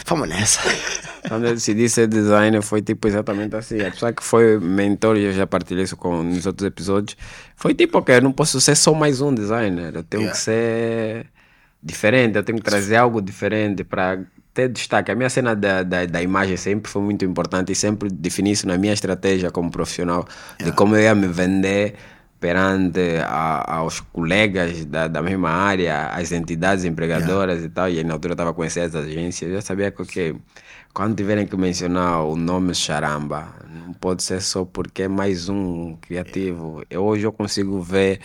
[0.06, 0.60] vamos nessa.
[1.28, 3.80] Quando eu decidi ser designer foi tipo exatamente assim.
[3.80, 7.16] A pessoa que foi mentor, e eu já partilhei isso com, nos outros episódios,
[7.56, 10.32] foi tipo, ok, eu não posso ser só mais um designer, eu tenho Yeah.
[10.32, 11.26] que ser
[11.82, 14.20] diferente, eu tenho que trazer algo diferente para
[14.54, 15.10] ter destaque.
[15.10, 18.66] A minha cena da, da, da imagem sempre foi muito importante e sempre defini isso
[18.68, 20.26] na minha estratégia como profissional,
[20.62, 21.94] de como eu ia me vender
[22.42, 28.04] perante a- aos colegas da, da mesma área, as entidades empregadoras e tal, e aí
[28.04, 30.34] na altura eu estava a conhecer as agências, eu sabia que, ok,
[30.92, 33.54] quando tiverem que mencionar o nome Charamba,
[33.86, 36.82] não pode ser só porque é mais um criativo.
[36.90, 38.18] Eu, hoje eu consigo ver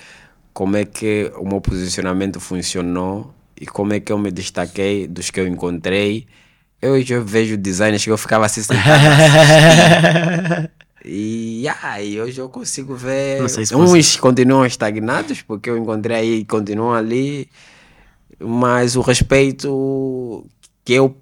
[0.51, 5.29] como é que o meu posicionamento funcionou e como é que eu me destaquei dos
[5.29, 6.25] que eu encontrei.
[6.81, 10.69] Eu hoje eu vejo designers que eu ficava assim sentado
[11.07, 11.65] e,
[12.03, 16.45] e hoje eu consigo ver se uns você- continuam estagnados porque eu encontrei aí e
[16.45, 17.49] continuam ali,
[18.39, 20.45] mas o respeito
[20.85, 21.17] que eu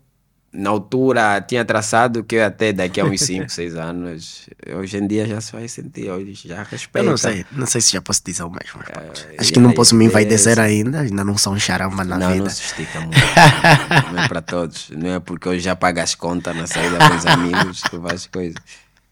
[0.57, 5.05] na altura tinha traçado que eu até daqui a uns 5, 6 anos, hoje em
[5.05, 7.09] dia já se vai sentir, hoje já Eu respeita.
[7.09, 8.81] não sei, não sei se já posso dizer o mesmo.
[8.87, 10.61] É, Acho que não aí, posso me é envaidecer esse.
[10.61, 12.43] ainda, ainda não sou um charamba na Não, vida.
[12.45, 13.17] não se estica muito.
[14.13, 14.89] não é para todos.
[14.91, 18.25] Não é porque eu já pago as contas na saída com os amigos que faz
[18.27, 18.55] coisas.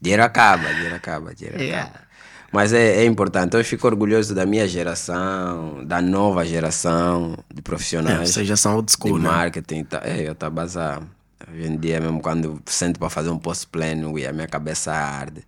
[0.04, 1.88] Dinheiro acaba, dinheiro acaba, dinheiro Yeah.
[1.88, 2.04] acaba.
[2.52, 3.56] Mas é, é importante.
[3.56, 8.76] Eu fico orgulhoso da minha geração, da nova geração de É, profissionais vocês já são
[8.76, 9.28] old de school, né?
[9.28, 9.84] marketing.
[9.84, 10.00] tal.
[10.04, 11.02] É, eu estou a.
[11.50, 14.92] Hoje em dia, mesmo quando sento para fazer um post plano, e a minha cabeça
[14.92, 15.42] arde.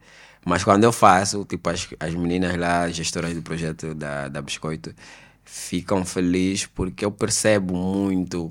[0.45, 4.93] Mas quando eu faço, tipo, as, as meninas lá, gestoras do projeto da, da Biscoito,
[5.45, 8.51] ficam felizes porque eu percebo muito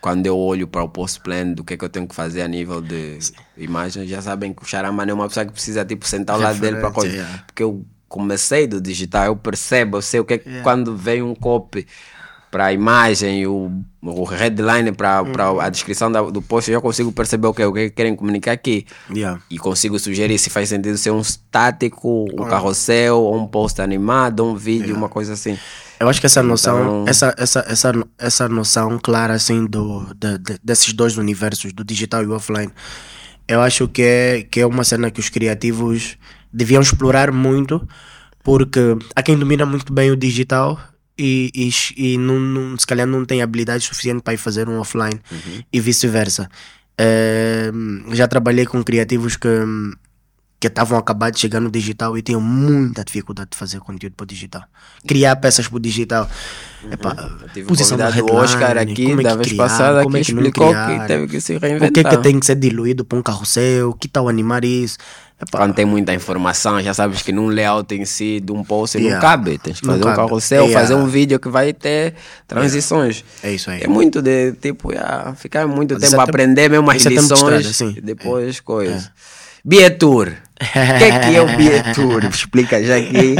[0.00, 2.42] quando eu olho para o post plan do que é que eu tenho que fazer
[2.42, 3.18] a nível de
[3.56, 6.42] imagem, já sabem que o Charama não é uma pessoa que precisa tipo sentar ao
[6.42, 7.12] lado dele para coisa.
[7.12, 7.44] Yeah.
[7.46, 11.22] Porque eu comecei do digital, eu percebo, eu sei o que é que quando vem
[11.22, 11.86] um copy
[12.50, 13.70] para a imagem, o,
[14.02, 15.60] o headline para Uhum.
[15.60, 18.16] a descrição da- do post, eu já consigo perceber o que, o que que querem
[18.16, 18.86] comunicar aqui.
[19.14, 19.40] Yeah.
[19.48, 24.44] E consigo sugerir se faz sentido ser um estático, um carrossel, ou um post animado,
[24.44, 25.56] um vídeo, uma coisa assim.
[26.00, 30.38] Eu acho que essa noção, Então- essa, essa, essa, essa noção clara assim do, de-
[30.38, 32.72] de- desses dois universos, do digital e o offline,
[33.46, 36.16] eu acho que é, que é uma cena que os criativos
[36.52, 37.86] deviam explorar muito,
[38.42, 38.80] porque
[39.14, 40.80] há quem domina muito bem o digital
[41.20, 44.78] e, e, e não, não- se calhar não tem habilidade suficiente para ir fazer um
[44.78, 45.20] offline
[45.72, 46.48] e vice-versa.
[46.98, 47.70] Eh,
[48.12, 49.48] já trabalhei com criativos que
[50.62, 54.24] que estavam acabados de chegar no digital e tinham muita dificuldade de fazer conteúdo para
[54.24, 54.62] o digital.
[55.08, 56.28] Criar peças para o digital.
[56.92, 60.02] Epá, Eu tive um posição o headline, Oscar, aqui, como é da vez criar, passada,
[60.02, 62.10] como é que explicou criar, que teve que se O que é reinventar.
[62.18, 63.94] que tem que ser diluído para um carrossel?
[63.94, 64.98] Que tal animar isso?
[65.42, 68.98] Epá, Quando tem muita informação, já sabes que num layout em si de um post
[68.98, 69.20] não Yeah.
[69.26, 69.56] cabe.
[69.58, 70.16] Tens que Não fazer um cabe.
[70.28, 70.80] carrossel, Yeah.
[70.80, 72.14] fazer um vídeo que vai ter
[72.46, 73.24] transições.
[73.42, 73.80] É isso aí.
[73.82, 77.08] É muito de tipo, yeah, ficar muito Mas tempo é a aprender mesmo as é
[77.08, 79.10] lições e depois coisas.
[79.64, 80.28] Bietur.
[80.60, 82.24] O que é que é o Bietur?
[82.26, 83.34] Explica já aqui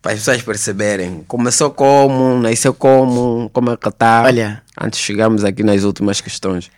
[0.00, 1.24] para as pessoas perceberem.
[1.26, 4.22] Começou como, nasceu como, como é que está.
[4.24, 4.62] Olha.
[4.80, 6.70] Antes de chegarmos aqui nas últimas questões.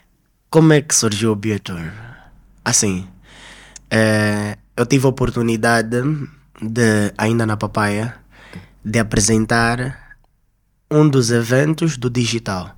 [0.50, 1.80] Como é que surgiu o Biotour?
[2.64, 3.06] Assim,
[3.94, 6.02] eh, eu tive a oportunidade
[6.60, 8.16] de, ainda na Papaya,
[8.84, 10.18] de apresentar
[10.90, 12.76] um dos eventos do digital.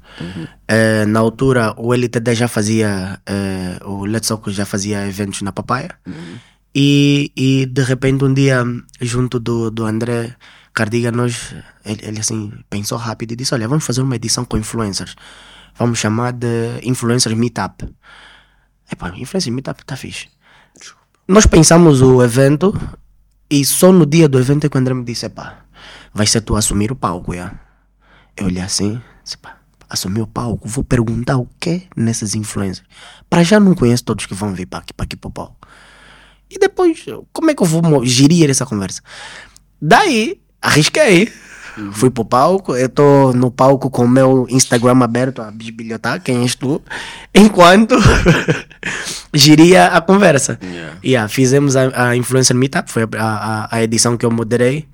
[0.68, 5.52] Eh, na altura, o LTD já fazia, eh, o Let's Talk já fazia eventos na
[5.52, 5.90] Papaya.
[6.74, 8.62] E, e de repente, um dia,
[9.00, 10.36] junto do, do André
[10.74, 14.58] Cardiga, nós, ele, ele assim pensou rápido e disse: Olha, vamos fazer uma edição com
[14.58, 15.16] influencers.
[15.78, 17.88] Vamos chamar de Influencers Meetup.
[18.92, 20.28] Epá, Influencer Meetup tá fixe.
[21.28, 22.72] Nós pensamos o evento
[23.50, 25.64] e só no dia do evento é que o André me disse: Epá,
[26.14, 27.52] vai ser tu assumir o palco, já.
[28.36, 29.56] Eu olhei assim, disse, pá,
[29.90, 32.86] assumir o palco, vou perguntar o que nessas influencers.
[33.28, 35.66] Para já não conheço todos que vão vir para aqui, para aqui para o palco.
[36.48, 39.02] E depois, como é que eu vou gerir essa conversa?
[39.82, 41.32] Daí, arrisquei.
[41.92, 46.42] Fui pro palco, eu tô no palco com o meu Instagram aberto a bisbilhotar, quem
[46.42, 46.80] és tu,
[47.34, 47.94] enquanto
[49.34, 50.58] geria a conversa.
[50.62, 50.98] Yeah.
[51.04, 54.86] Yeah, fizemos a, a Influencer Meetup, foi a, a, a edição que eu moderei,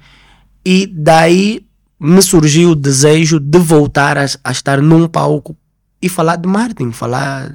[0.65, 1.65] e daí
[2.01, 5.57] me surgiu o desejo de voltar a, a estar num palco
[6.01, 7.55] e falar de marketing, falar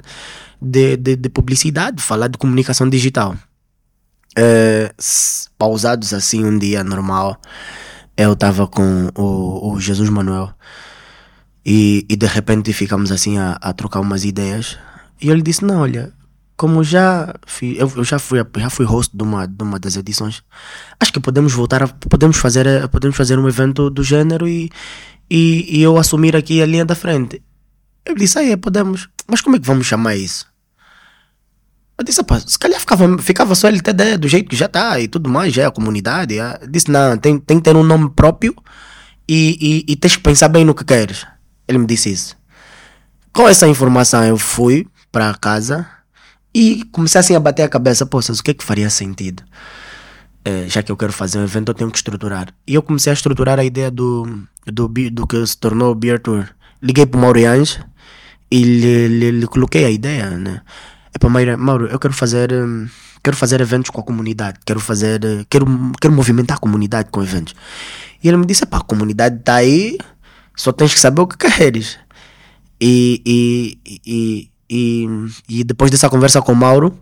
[0.61, 3.35] de, de, de publicidade, falar de comunicação digital.
[4.97, 7.41] S- pausados assim um dia normal,
[8.17, 10.51] eu estava com o, o Jesus Manuel.
[11.65, 14.77] E, e de repente ficamos assim a, a trocar umas ideias.
[15.21, 16.11] E ele disse, não, olha,
[16.55, 19.95] como já fui, eu, eu, já fui já fui host de uma, de uma das
[19.95, 20.43] edições
[20.99, 24.71] acho que podemos voltar a, podemos fazer podemos fazer um evento do gênero e,
[25.29, 27.43] e, e eu assumir aqui a linha da frente.
[28.05, 29.09] Eu disse aí podemos.
[29.27, 30.47] Mas como é que vamos chamar isso
[31.97, 35.29] eu disse, se calhar ficava, ficava só LTD do jeito que já está e tudo
[35.29, 36.35] mais, já é a comunidade.
[36.35, 36.59] Já.
[36.69, 38.55] Disse, não, tem, tem que ter um nome próprio
[39.27, 41.25] e, e, e tens que pensar bem no que queres.
[41.67, 42.37] Ele me disse isso.
[43.33, 45.87] Com essa informação eu fui para casa
[46.53, 49.43] e comecei assim a bater a cabeça, poças, o que é que faria sentido?
[50.45, 52.53] É, já que eu quero fazer um evento, eu tenho que estruturar.
[52.65, 56.19] E eu comecei a estruturar a ideia do, do, do que se tornou o Beer
[56.19, 56.47] Tour.
[56.81, 57.39] Liguei para o Mauro
[58.49, 60.61] e lhe, lhe, lhe coloquei a ideia, né?
[61.17, 62.87] É para Mauro, Mauro, eu quero fazer, hum,
[63.23, 65.65] quero fazer eventos com a comunidade, quero fazer, quero,
[65.99, 67.55] quero movimentar a comunidade com eventos.
[68.23, 69.97] E ele me disse, pá, a comunidade está aí,
[70.55, 71.97] só tens que saber o que queres.
[72.79, 75.07] E, e, e, e,
[75.49, 76.95] e depois dessa conversa com o Mauro,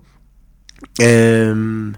[1.01, 1.91] hum,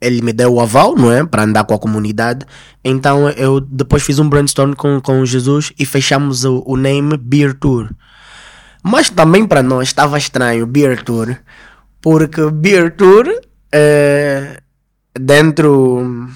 [0.00, 1.26] ele me deu o aval, não é?
[1.26, 2.46] Para andar com a comunidade.
[2.82, 7.52] Então eu depois fiz um brainstorm com, com Jesus e fechamos o, o name Beer
[7.52, 7.90] Tour.
[8.82, 11.36] Mas também para nós estava estranho Beer Tour,
[12.00, 13.26] porque Beer Tour
[13.72, 14.60] é,
[15.18, 16.28] dentro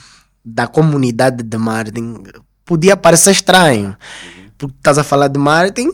[0.45, 2.23] da comunidade de Martin
[2.65, 3.97] podia parecer estranho.
[4.59, 5.91] Porque estás a falar de Martin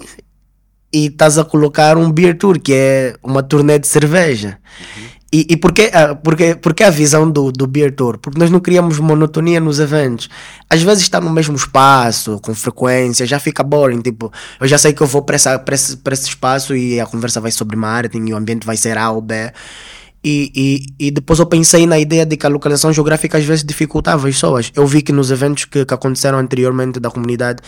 [0.92, 4.58] e estás a colocar um Beer Tour, que é uma turnê de cerveja.
[4.96, 5.17] Uhum.
[5.30, 8.16] E, e porquê, uh, porquê, porquê a visão do, do Beer Tour?
[8.16, 10.30] Porque nós não criamos monotonia nos eventos.
[10.70, 14.00] Às vezes está no mesmo espaço, com frequência, já fica boring.
[14.00, 15.50] Tipo, eu já sei que eu vou para, esse,
[16.12, 19.20] esse espaço e a conversa vai sobre marketing e o ambiente vai ser A ou
[19.20, 19.52] B.
[20.24, 20.50] E,
[20.98, 24.28] e, e depois eu pensei na ideia de que a localização geográfica às vezes dificultava
[24.28, 24.72] as pessoas.
[24.74, 27.62] Eu vi que nos eventos que, que aconteceram anteriormente da comunidade,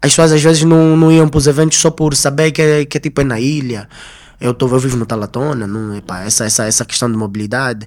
[0.00, 2.96] as pessoas às vezes não, não iam para os eventos só por saber que, que
[2.96, 3.86] é tipo é na ilha
[4.40, 7.86] eu, tô, eu vivo no Talatona, não, epá, essa, essa, essa questão de mobilidade.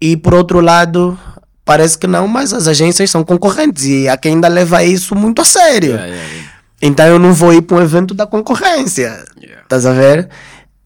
[0.00, 1.18] E por outro lado,
[1.64, 5.42] parece que não, mas as agências são concorrentes e há quem ainda leva isso muito
[5.42, 5.90] a sério.
[5.90, 6.50] Yeah, yeah, yeah.
[6.82, 9.24] Então eu não vou ir para um evento da concorrência.
[9.62, 10.28] Estás a ver?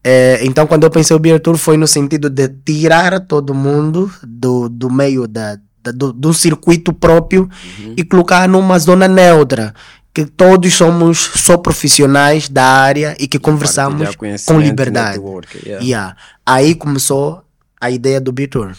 [0.03, 4.11] É, então quando eu pensei o Beer Tour foi no sentido de tirar todo mundo
[4.23, 7.47] do, do meio da, da do, do circuito próprio
[7.79, 7.93] uhum.
[7.95, 9.75] e colocar numa zona neutra
[10.13, 15.17] que todos somos só profissionais da área e que conversamos com liberdade.
[15.17, 15.85] Network, yeah.
[15.85, 16.17] Yeah.
[16.45, 17.43] Aí começou
[17.79, 18.75] a ideia do Bitur.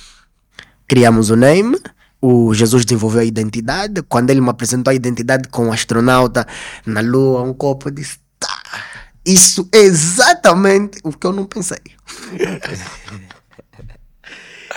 [0.86, 1.78] Criamos o name,
[2.20, 4.02] o Jesus desenvolveu a identidade.
[4.02, 6.46] Quando ele me apresentou a identidade com um astronauta
[6.84, 8.62] na Lua, um copo, eu disse: tá,
[9.24, 11.80] isso é exatamente o que eu não pensei.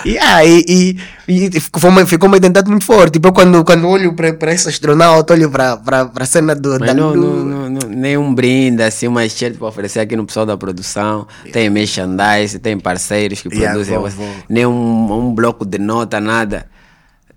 [0.05, 3.13] Yeah, e, e, e ficou, uma, ficou uma identidade muito forte.
[3.13, 5.79] Tipo, eu quando, quando olho para esse astronauta, olho para
[6.15, 9.57] a cena do, Mas da não, não, não, não, nem um brinde, assim, uma shirt
[9.57, 11.27] para oferecer aqui no pessoal da produção.
[11.39, 11.53] Yeah.
[11.53, 13.97] Tem merchandise, tem parceiros que yeah, produzem.
[13.97, 14.35] Vou.
[14.49, 16.67] Nem um, um bloco de nota, nada.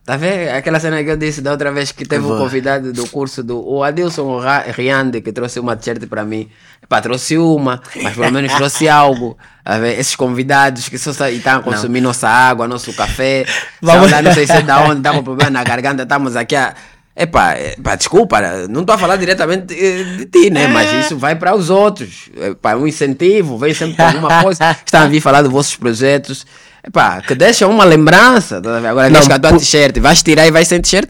[0.09, 0.49] Tá vendo?
[0.57, 3.63] Aquela cena que eu disse da outra vez que teve um convidado do curso do
[3.63, 4.41] o Adilson
[4.75, 6.49] Riande que trouxe uma t-shirt para mim.
[6.89, 9.37] Pá, trouxe uma, mas pelo menos trouxe algo.
[9.63, 10.01] Tá vendo?
[10.01, 12.09] Esses convidados que só estão a consumir não.
[12.09, 13.45] nossa água, nosso café.
[13.83, 16.57] Vamos lá, não sei se é da onde, está com problema na garganta, estamos aqui
[16.57, 16.75] a.
[17.15, 18.41] Epá, epá, desculpa,
[18.71, 20.69] não estou a falar diretamente de, de ti, né?
[20.69, 21.01] Mas é.
[21.01, 22.31] isso vai para os outros.
[22.35, 24.71] Epá, um incentivo, vem sempre com alguma coisa.
[24.87, 26.47] Estão a vir falar dos vossos projetos.
[26.89, 28.63] Epá, que deixa uma lembrança.
[28.63, 29.59] Tá Agora não, deixa a por...
[29.59, 31.07] t-shirt, vais tirar e vais sem t-shirt.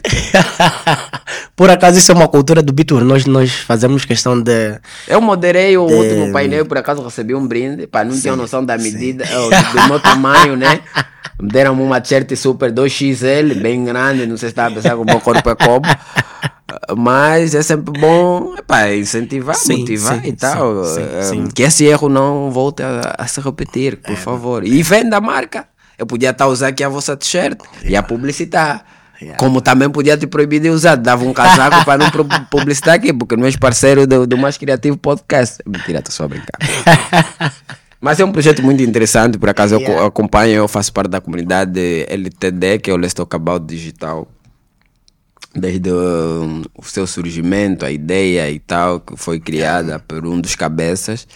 [1.55, 3.05] por acaso isso é uma cultura do Bitur.
[3.05, 4.77] Nós, nós fazemos questão de.
[5.07, 5.93] Eu moderei o de...
[5.93, 7.87] último painel, por acaso recebi um brinde.
[7.87, 10.81] Pá, não sim, tinha noção da medida, do, do meu tamanho, né?
[11.41, 14.25] Me deram uma t-shirt super 2XL, bem grande.
[14.27, 15.85] Não sei se estava a pensar que o meu corpo é como.
[16.97, 20.85] Mas é sempre bom epá, incentivar, sim, motivar sim, e tal.
[20.85, 24.65] Sim, que esse erro não volte a, a se repetir, por é, favor.
[24.65, 25.67] E venda a marca.
[25.97, 27.89] Eu podia estar usando aqui a vossa t-shirt yeah.
[27.89, 28.85] e a publicitar.
[29.21, 29.37] Yeah.
[29.37, 32.09] Como também podia te proibir de usar, dava um casaco para não
[32.49, 35.61] publicitar aqui, porque não és parceiro do, do Mais Criativo Podcast.
[35.65, 36.57] Mentira, estou só a brincar.
[37.99, 39.99] Mas é um projeto muito interessante, por acaso yeah.
[39.99, 44.25] eu acompanho, eu faço parte da comunidade LTD, que é o Let's Talk About Digital
[45.55, 50.55] desde o, o seu surgimento, a ideia e tal, que foi criada por um dos
[50.55, 51.27] cabeças.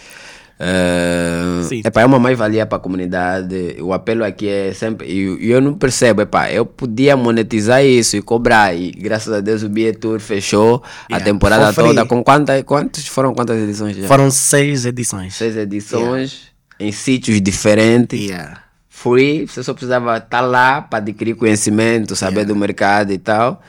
[0.54, 3.76] Uh, epá, é uma mais-valia para a comunidade.
[3.80, 5.08] O apelo aqui é sempre.
[5.08, 8.74] E eu, não percebo, epá, eu podia monetizar isso e cobrar.
[8.74, 11.16] E graças a Deus o Bietur fechou yeah.
[11.16, 12.06] a temporada toda.
[12.06, 14.06] Com quantas, quantos foram quantas edições já?
[14.06, 15.34] Foram seis edições.
[15.34, 16.88] Seis edições yeah.
[16.88, 18.20] em sítios diferentes.
[18.20, 18.62] Yeah.
[18.88, 23.60] Free, você só precisava estar lá para adquirir conhecimento, saber do mercado e tal.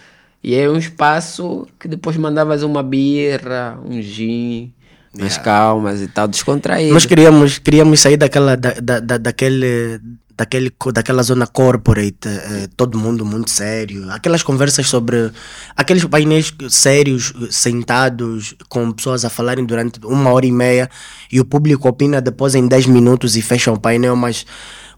[0.47, 4.71] E é um espaço que depois mandavas uma birra, um gin,
[5.17, 6.93] umas calmas e tal, descontraído.
[6.93, 9.99] Nós queríamos, queríamos sair daquela, da, da, da- daquele,
[10.37, 14.07] daquele, daquela zona corporate, eh, todo mundo muito sério.
[14.11, 15.31] Aquelas conversas sobre.
[15.75, 20.87] Aqueles painéis sérios, sentados, com pessoas a falarem durante uma hora e meia
[21.31, 24.45] e o público opina depois em 10 minutos e fecha o painel, mas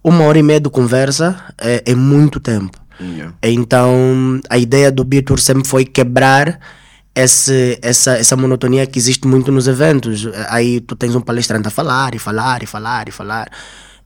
[0.04, 2.78] uma hora e meia de conversa é, é muito tempo.
[3.00, 3.34] Yeah.
[3.43, 6.60] Então, a ideia do Beer Tour sempre foi quebrar
[7.16, 10.28] esse, essa, essa monotonia que existe muito nos eventos.
[10.50, 13.48] Aí tu tens um palestrante a falar e falar e falar e falar.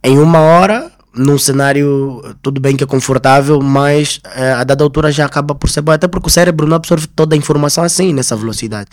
[0.04, 5.12] Em uma hora, num cenário, tudo bem que é confortável, mas eh, a dada altura
[5.12, 5.92] já acaba por ser bom.
[5.92, 8.88] Até porque o cérebro não absorve toda a informação assim, nessa velocidade.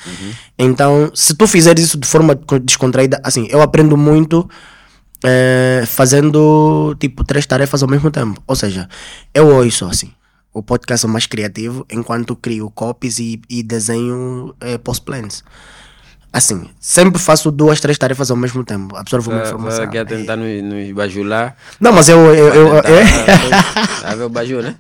[0.59, 4.49] Então, se tu fizeres isso de forma co- descontraída, assim, eu aprendo muito
[5.25, 8.43] eh, fazendo tipo três tarefas ao mesmo tempo.
[8.47, 8.89] Ou seja,
[9.35, 10.12] eu ouço assim.
[10.53, 15.45] O podcast é mais criativo enquanto crio copies e, e desenho eh, post-plans.
[16.31, 18.95] Assim, sempre faço duas, três tarefas ao mesmo tempo.
[18.97, 19.85] Absorvo uma informação.
[19.85, 21.57] A tentar nos, nos bajular.
[21.81, 22.18] Não, mas eu.
[22.35, 22.83] eu, eu, eu,
[24.16, 24.74] ver o baju, né?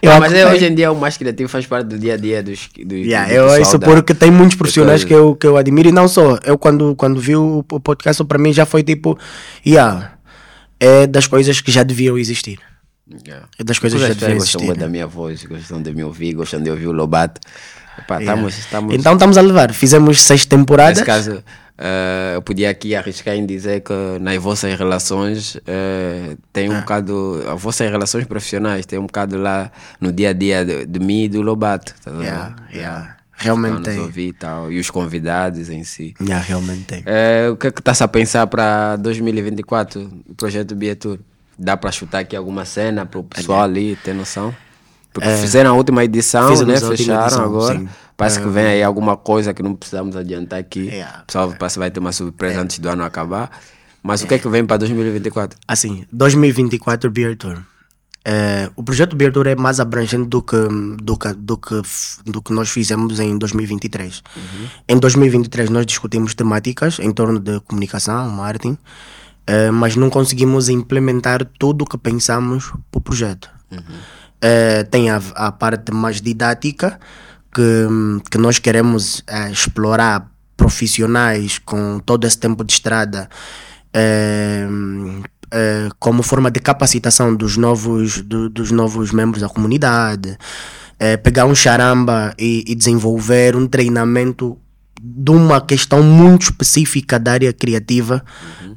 [0.00, 0.56] Eu mas é, acompanho.
[0.56, 2.68] hoje em dia o mais criativo faz parte do dia a dia dos.
[2.84, 5.92] Do, Yeah, do eu isso porque tem muitos profissionais que eu, que eu admiro e
[5.92, 6.38] não só.
[6.44, 9.16] Eu quando, quando vi o, o podcast para mim já foi tipo,
[9.64, 10.14] yeah,
[10.80, 12.58] é das coisas que já deviam existir.
[13.24, 13.46] Yeah.
[13.58, 14.66] É das coisas que já deviam gostam existir.
[14.66, 17.40] muito da minha voz, gostam de me ouvir, gostam de ouvir o Lobato.
[17.98, 18.24] Epá, Yeah.
[18.32, 19.72] estamos, estamos, Então estamos a levar.
[19.72, 20.98] Fizemos seis temporadas.
[20.98, 21.44] Nesse caso,
[21.78, 26.76] eh, eu podia aqui arriscar em dizer que nas vossas relações eh, tem Ah.
[26.76, 27.42] um bocado.
[27.52, 29.70] As vossas relações profissionais tem um bocado lá
[30.00, 31.94] no dia a dia de, de mim e do Lobato.
[32.04, 32.10] Tá?
[32.12, 32.56] Yeah, yeah.
[32.74, 33.16] Yeah.
[33.34, 33.98] Realmente tem.
[33.98, 34.70] ouvir e tal.
[34.70, 36.14] E os convidados em si.
[36.20, 37.02] Yeah, realmente tem.
[37.04, 41.18] Eh, o que é que estás a pensar para 2024, o projeto Bietur?
[41.58, 44.54] Dá para chutar aqui alguma cena para o pessoal ali ter noção?
[45.12, 46.50] Porque fizeram a última edição, É.
[46.50, 46.96] Fizemos né?
[46.96, 47.78] Fecharam edição, agora.
[47.78, 47.88] sim.
[48.16, 50.90] Parece que vem aí alguma coisa que não precisamos adiantar aqui.
[51.22, 53.50] O pessoal parece que vai ter uma surpresa antes do ano acabar.
[54.02, 55.58] Mas o que é que vem para 2024?
[55.66, 57.62] Assim, 2024 Beer Tour.
[58.24, 60.56] É, o projeto Beer Tour é mais abrangente do que,
[61.02, 61.82] do que, do que,
[62.24, 64.22] do que nós fizemos em 2023.
[64.88, 68.78] Em 2023 nós discutimos temáticas em torno de comunicação, marketing,
[69.46, 73.50] é, mas não conseguimos implementar tudo o que pensamos para o projeto.
[74.44, 76.98] É, tem a, a parte mais didática
[77.54, 77.86] que,
[78.28, 83.28] que nós queremos é, explorar profissionais com todo esse tempo de estrada
[83.94, 84.66] é,
[85.98, 90.36] como forma de capacitação dos novos, do- dos novos membros da comunidade,
[91.22, 94.56] pegar um charamba e, e desenvolver um treinamento
[95.04, 98.24] de uma questão muito específica da área criativa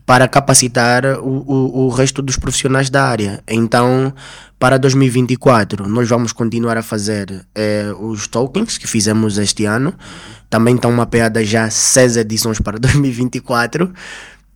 [0.07, 3.43] para capacitar o, o, o resto dos profissionais da área.
[3.47, 4.11] Então,
[4.57, 9.93] para 2024, nós vamos continuar a fazer eh, os tokens que fizemos este ano.
[10.49, 13.93] Também estão mapeadas já seis edições para 2024.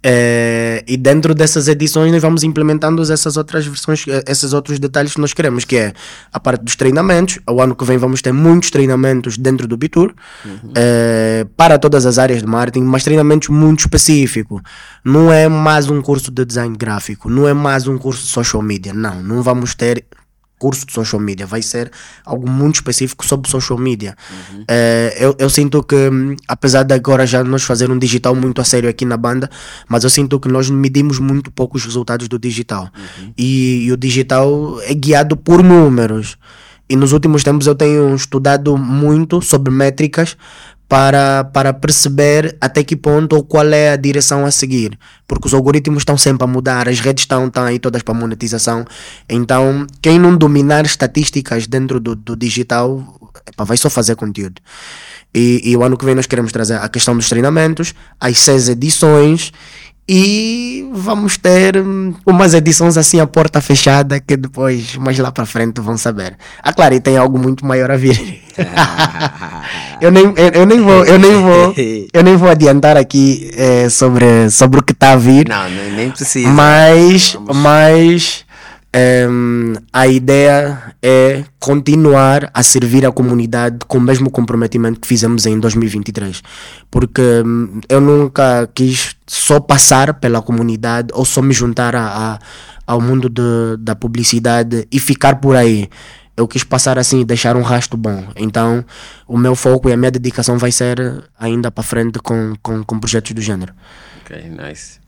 [0.02, 5.14] Eh, e dentro dessas edições nós vamos implementando essas outras versões, eh, esses outros detalhes
[5.14, 5.94] que nós queremos, que é
[6.32, 7.40] a parte dos treinamentos.
[7.50, 10.14] O ano que vem vamos ter muitos treinamentos dentro do Bitur
[10.76, 14.62] eh, para todas as áreas de marketing, mas treinamentos muito específicos.
[15.04, 18.64] Não é mais um curso de design gráfico, não é mais um curso de social
[18.64, 18.94] media.
[18.94, 20.06] Não, não vamos ter
[20.60, 21.90] curso de social media, vai ser
[22.26, 24.16] algo muito específico sobre social media.
[24.68, 28.62] Eh, eu, eu sinto que, hum, apesar de agora já nós fazer um digital muito
[28.62, 29.50] a sério aqui na banda,
[29.88, 32.90] mas eu sinto que nós medimos muito pouco os resultados do digital.
[33.38, 36.38] E, e o digital é guiado por números.
[36.90, 40.36] E nos últimos tempos eu tenho estudado muito sobre métricas
[40.90, 44.98] para, para perceber até que ponto ou qual é a direção a seguir.
[45.28, 48.84] Porque os algoritmos estão sempre a mudar, as redes estão, estão aí todas para monetização.
[49.30, 53.04] Então, quem não dominar estatísticas dentro do, do digital
[53.48, 54.60] epá, vai só fazer conteúdo.
[55.32, 58.68] E, e o ano que vem nós queremos trazer a questão dos treinamentos, as seis
[58.68, 59.54] edições
[60.12, 65.46] e vamos ter hum, umas edições assim a porta fechada que depois, mais lá para
[65.46, 66.36] frente, vão saber.
[66.64, 68.42] Ah, claro, e tem algo muito maior a vir.
[70.02, 71.76] eu, nem, eu, eu nem vou, eu nem vou,
[72.12, 75.48] eu nem vou adiantar aqui eh, sobre, sobre o que está a vir.
[75.48, 76.50] Não, nem, precisa.
[76.50, 78.46] Mas, mas
[78.94, 85.46] em, a ideia é continuar a servir a comunidade com o mesmo comprometimento que fizemos
[85.46, 86.42] em 2023.
[86.90, 92.40] Porque hum, eu nunca quis só passar pela comunidade ou só me juntar a, a-
[92.88, 95.88] ao mundo de- da publicidade e ficar por aí.
[96.36, 98.24] Eu quis passar assim deixar um rastro bom.
[98.36, 98.84] Então,
[99.28, 103.00] o meu foco e a minha dedicação vai ser ainda para frente com, com, com
[103.00, 103.74] projetos do gênero.
[104.26, 105.00] Ok, nice.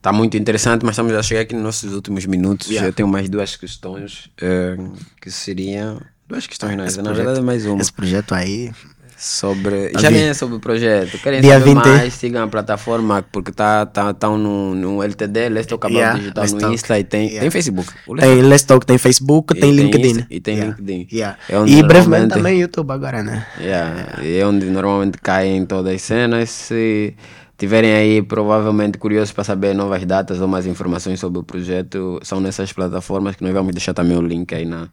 [0.00, 2.68] Está muito interessante, mas estamos a chegar aqui nos nossos últimos minutos.
[2.70, 2.88] Yeah.
[2.88, 4.74] Eu tenho mais duas questões eh,
[5.20, 7.82] que seriam duas questões, não, essa, na verdade é mais uma.
[7.82, 8.70] Esse projeto aí.
[9.18, 9.90] Sobre.
[9.90, 11.18] Tá Já nem é sobre o projeto.
[11.18, 11.84] Querem Dia saber 20.
[11.84, 16.18] mais, sigam a plataforma, porque tá, tá, tá no, no LTD, Let's Talk About Yeah,
[16.18, 16.74] Digital Let's no Talk.
[16.74, 17.40] Insta e tem, Yeah.
[17.42, 17.92] tem Facebook.
[18.18, 20.08] Tem Let's Talk, tem Facebook, E tem tem LinkedIn.
[20.12, 20.76] Insta- e tem Yeah.
[20.78, 21.08] LinkedIn.
[21.14, 21.38] Yeah.
[21.50, 23.46] É E brevemente também YouTube agora, né?
[23.60, 26.48] É onde normalmente caem todas as cenas.
[26.48, 27.14] Se
[27.60, 32.40] tiverem aí provavelmente curiosos para saber novas datas ou mais informações sobre o projeto, são
[32.40, 34.88] nessas plataformas que nós vamos deixar também o link aí na,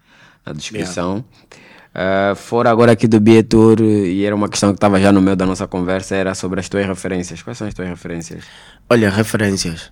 [0.46, 1.24] na descrição.
[1.96, 5.38] Ah, fora agora aqui do Bietur, e era uma questão que estava já no meio
[5.38, 7.42] da nossa conversa, era sobre as tuas referências.
[7.42, 8.44] Quais são as tuas referências?
[8.90, 9.92] Olha, referências.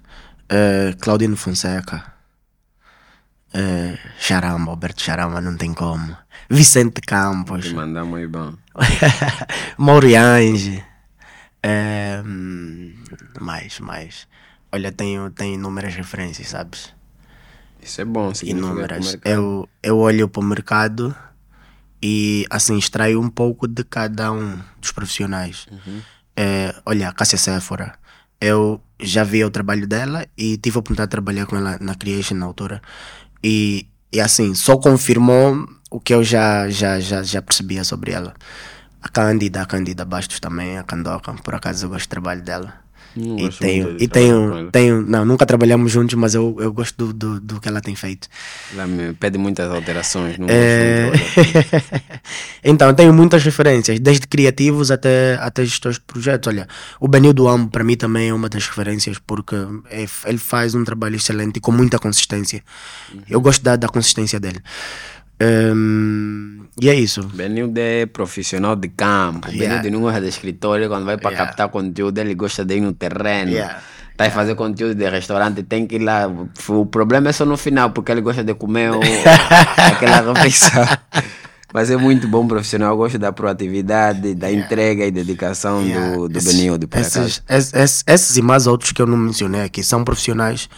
[0.49, 2.03] Eh, Claudino Fonseca.
[3.53, 6.15] Eh, Charamba, Alberto Charamba, não tem como.
[6.49, 7.71] Vicente Campos.
[7.71, 8.53] Mandar muito bom.
[9.80, 10.84] Mauriange.
[11.68, 12.93] É, hum,
[13.41, 14.28] mais, mais.
[14.72, 16.93] Olha, tenho, tenho inúmeras referências, sabes?
[17.82, 19.18] Isso é bom, Inúmeras.
[19.26, 21.16] Eu, eu olho para o mercado
[22.01, 25.66] e assim extraio um pouco de cada um dos profissionais.
[26.36, 27.97] É, olha, Cássia Séfora.
[28.39, 31.95] Eu já vi o trabalho dela e tive a oportunidade de trabalhar com ela na
[31.95, 32.80] Creation na altura.
[33.43, 38.36] E, e assim, só confirmou o que eu já, já, já, já percebia sobre ela.
[39.06, 42.74] A Cândida, a Cândida Bastos também, a Candoca, por acaso eu gosto do trabalho dela.
[43.16, 47.14] Não E tenho, e tenho, tenho, não, nunca trabalhamos juntos, mas eu, eu gosto do,
[47.14, 48.28] do, do que ela tem feito.
[48.74, 50.39] Ela me pede muitas alterações.
[50.39, 51.12] Não É...
[52.66, 56.47] então, tenho muitas referências, desde criativos até, até gestores de projetos.
[56.47, 56.68] Olha,
[56.99, 59.56] o Benildo Amo, para mim, também é uma das referências, porque
[59.89, 62.64] é- ele faz um trabalho excelente e com muita consistência.
[63.30, 64.62] Eu gosto da, da consistência dele.
[65.39, 67.21] Ehm, e é isso.
[67.33, 69.49] Benilde é profissional de campo.
[69.49, 69.75] Yeah.
[69.77, 70.88] Benilde não gosta de escritório.
[70.89, 71.47] Quando vai para Yeah.
[71.47, 73.51] captar conteúdo, ele gosta de ir no terreno.
[73.51, 73.79] Yeah.
[74.17, 76.25] Tá a fazer conteúdo de restaurante, tem que ir lá.
[76.69, 78.99] O problema é só no final, porque ele gosta de comer o-
[79.77, 80.86] aquela refeição.
[81.73, 82.91] Mas é muito bom profissional.
[82.91, 86.15] Eu gosto da proatividade, da entrega e dedicação Yeah.
[86.15, 89.83] do, do Benilde, esses, esses, esses- esses e mais outros que eu não mencionei aqui
[89.83, 90.69] são profissionais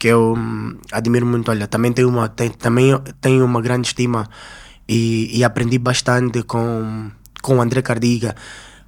[0.00, 1.50] que eu hum, admiro muito.
[1.50, 4.28] Olha, também tenho uma, tenho, também tenho uma grande estima
[4.88, 7.10] e, e aprendi bastante com,
[7.42, 8.34] com o André Cardiga.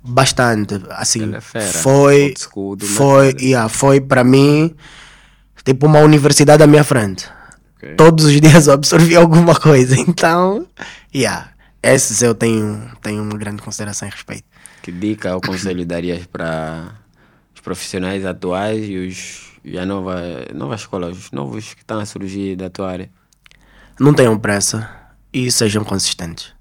[0.03, 0.83] Bastante.
[0.91, 1.67] Assim, é fera.
[1.67, 3.43] foi, Old school foi, mercado.
[3.43, 4.75] yeah, foi para mim
[5.65, 7.29] tipo uma universidade à minha frente.
[7.77, 7.95] Ok.
[7.95, 9.95] Todos os dias eu absorvi alguma coisa.
[10.01, 10.67] Então,
[11.15, 11.51] yeah,
[11.83, 14.45] esses eu tenho, tenho uma grande consideração e respeito.
[14.81, 16.95] Que dica ou conselho darias para
[17.55, 20.21] os profissionais atuais e, os, e a nova,
[20.55, 23.11] nova escola, os novos que estão a surgir da tua área?
[24.01, 24.89] Não tenham pressa
[25.33, 26.53] e sejam consistentes.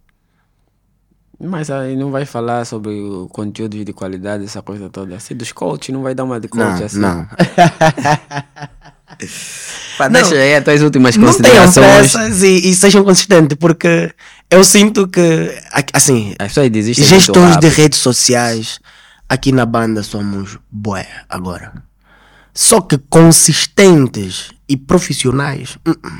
[1.43, 5.15] Mas aí não vai falar sobre o conteúdo de qualidade, essa coisa toda.
[5.15, 6.99] Assim, dos coaches, não vai dar uma de coach Não, assim.
[6.99, 7.27] não.
[9.97, 12.11] Pá, deixa aí as tuas últimas Não tenham considerações.
[12.13, 14.13] pressas e, e sejam consistentes, porque
[14.49, 15.21] eu sinto que,
[15.93, 18.79] assim, As pessoas desistem gestores de redes sociais,
[19.27, 21.73] aqui na banda somos bué agora.
[22.53, 26.17] Só que consistentes e profissionais, hum, hum.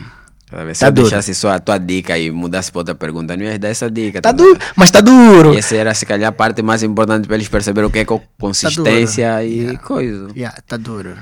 [0.50, 0.74] Tá?
[0.74, 1.08] Se Tá eu duro.
[1.10, 4.22] deixasse só a tua dica e mudasse para outra pergunta, não ia dar essa dica.
[4.22, 5.54] tá tá duro, mas tá duro.
[5.54, 8.06] E essa era, se calhar, a parte mais importante para eles perceberem o que é
[8.06, 10.28] co- consistência e coisa.
[10.36, 11.16] Yeah, tá duro.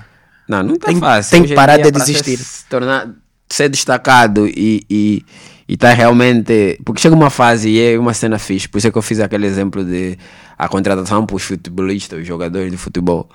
[0.47, 1.31] Não, não tá Tem- fácil.
[1.31, 2.37] tem que parar de desistir.
[2.37, 3.07] Ser, se tornar,
[3.47, 5.23] ser destacado e, e,
[5.67, 6.79] e tá realmente.
[6.83, 8.67] Porque chega uma fase e é uma cena fixe.
[8.67, 10.17] Por isso é que eu fiz aquele exemplo de
[10.57, 13.29] a contratação para os futebolistas, os jogadores de futebol.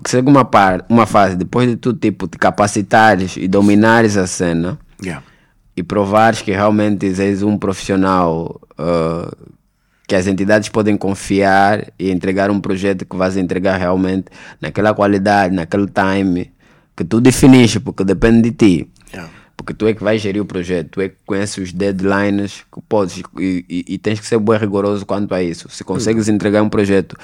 [0.00, 4.26] Porque chega uma, par, uma fase, depois de tu tipo, te capacitares e dominares a
[4.26, 5.22] cena Yeah.
[5.76, 9.30] e provares que realmente és um profissional ah,
[10.08, 14.26] que as entidades podem confiar e entregar um projeto que vais entregar realmente
[14.60, 16.50] naquela qualidade, naquele time
[16.96, 18.90] que tu definiste, porque depende de ti.
[19.12, 19.30] Yeah.
[19.56, 22.80] Porque tu é que vais gerir o projeto, tu é que conheces os deadlines que
[22.88, 25.68] podes e, e- e tens que ser bem rigoroso quanto a isso.
[25.70, 27.14] Se consegues entregar um projeto,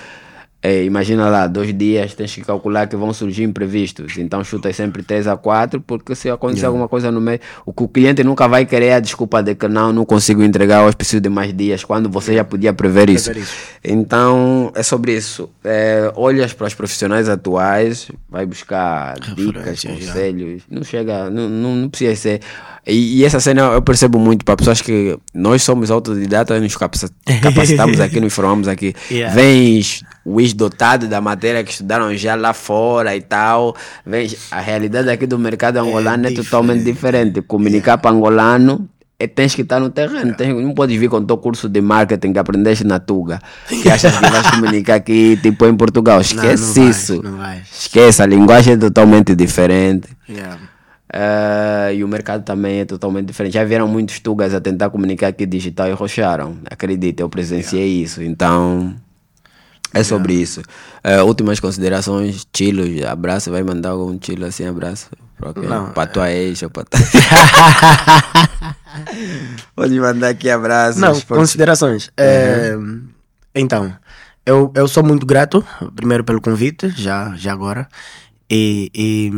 [0.66, 4.16] eh, imagina lá, dois dias tens que calcular que vão surgir imprevistos.
[4.18, 7.82] Então chutas sempre 3 a 4, porque se acontecer alguma coisa no meio, o que
[7.84, 10.96] o cliente nunca vai querer é a desculpa de que não, não consigo entregar, hoje
[10.96, 13.30] preciso de mais dias, quando você já podia prever isso.
[13.30, 13.54] Prever isso.
[13.84, 15.48] Então é sobre isso.
[15.64, 19.46] Eh, olhas para os profissionais atuais, vai buscar dicas,
[19.82, 20.12] Referências, já.
[20.12, 20.62] conselhos.
[20.70, 22.40] Não chega, não, não, não precisa ser.
[22.86, 27.08] E, e essa cena eu percebo muito para pessoas que nós somos autodidatas, nos capaci-
[27.42, 28.94] capacitamos aqui, nos formamos aqui.
[29.10, 29.34] Yeah.
[29.34, 33.76] Vens os dotados da matéria que estudaram já lá fora e tal.
[34.04, 37.40] Vens, a realidade aqui do mercado angolano é, totalmente diferente.
[37.42, 38.88] Comunicar para angolano.
[39.18, 41.80] É, tens que estar no terreno, tens, não podes vir com o teu curso de
[41.80, 46.16] marketing que aprendeste na Tuga, que achas que vais comunicar aqui tipo em Portugal.
[46.16, 47.22] Não, Esquece não vais, isso.
[47.22, 47.62] não vais.
[47.80, 50.08] Esquece, a linguagem é totalmente diferente.
[50.28, 50.58] Yeah.
[51.14, 53.54] Uh, e o mercado também é totalmente diferente.
[53.54, 56.58] Já vieram muitos tugas a tentar comunicar aqui digital e rocharam.
[56.70, 58.04] Acredita, eu presenciei yeah.
[58.04, 58.22] isso.
[58.22, 58.96] Então,
[59.98, 60.44] é sobre yeah.
[60.44, 60.60] isso.
[61.04, 65.08] Uh, últimas considerações, Tilo, abraço, vai mandar algum Tilo assim, abraço?
[65.38, 65.52] Para,
[65.92, 67.00] para tua ex ou para tua...
[69.76, 71.00] Pode mandar aqui abraços.
[71.00, 72.06] Não, considerações.
[72.08, 72.12] Uhum.
[72.16, 72.76] É,
[73.54, 73.94] então,
[74.44, 77.88] eu, eu sou muito grato, primeiro pelo convite, já, já agora.
[78.50, 79.30] E, e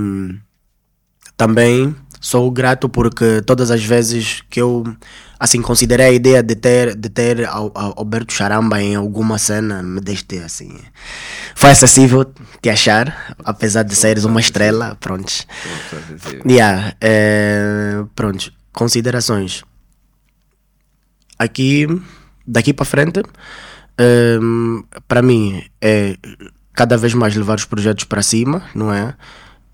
[1.37, 4.85] também sou grato porque todas as vezes que eu
[5.39, 10.25] assim considerei a ideia de ter de ter Alberto Charamba em alguma cena me deixe
[10.45, 10.79] assim
[11.55, 12.25] foi acessível
[12.61, 15.33] te achar apesar de seres uma estrela pronto.
[16.47, 19.65] Yeah, é, pronto considerações.
[21.37, 21.87] Aqui
[22.47, 23.23] daqui para frente
[24.41, 26.17] um, para mim é
[26.73, 29.15] cada vez mais levar os projetos para cima não é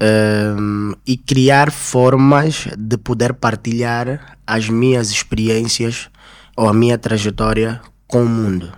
[0.01, 6.09] um, e criar formas de poder partilhar as minhas experiências
[6.57, 8.73] ou a minha trajetória com o mundo.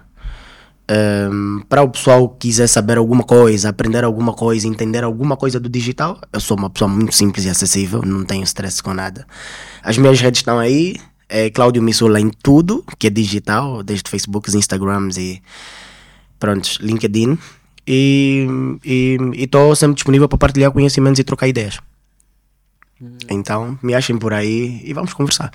[0.88, 5.58] Um, para o pessoal que quiser saber alguma coisa, aprender alguma coisa, entender alguma coisa
[5.58, 9.26] do digital, eu sou uma pessoa muito simples e acessível, não tenho stress com nada.
[9.82, 10.96] As minhas redes estão aí,
[11.28, 15.42] é Cláudio Missula em tudo que é digital, desde Facebook, Instagrams e
[16.38, 17.36] pronto, LinkedIn
[17.86, 18.46] e
[19.34, 21.78] estou sempre disponível para partilhar conhecimentos e trocar ideias.
[23.00, 23.16] Hum.
[23.30, 25.52] Então, me achem por aí e vamos conversar.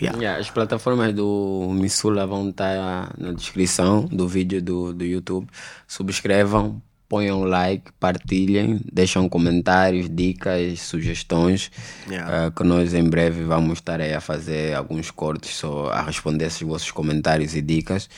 [0.00, 0.18] Yeah.
[0.18, 5.46] Yeah, as plataformas do Missula vão estar na descrição do vídeo do, do YouTube.
[5.86, 11.70] Subscrevam, ponham like, partilhem, deixam comentários, dicas, sugestões.
[12.08, 12.48] Yeah.
[12.48, 16.46] Uh, que nós em breve vamos estar aí a fazer alguns cortes só a responder
[16.46, 18.08] esses vossos comentários e dicas.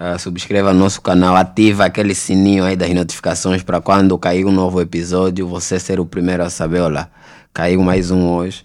[0.00, 4.80] Uh, subscreva nosso canal, ativa aquele sininho aí das notificações para quando cair um novo
[4.80, 6.80] episódio você ser o primeiro a saber.
[6.80, 7.10] Olha,
[7.52, 8.64] caiu mais um hoje.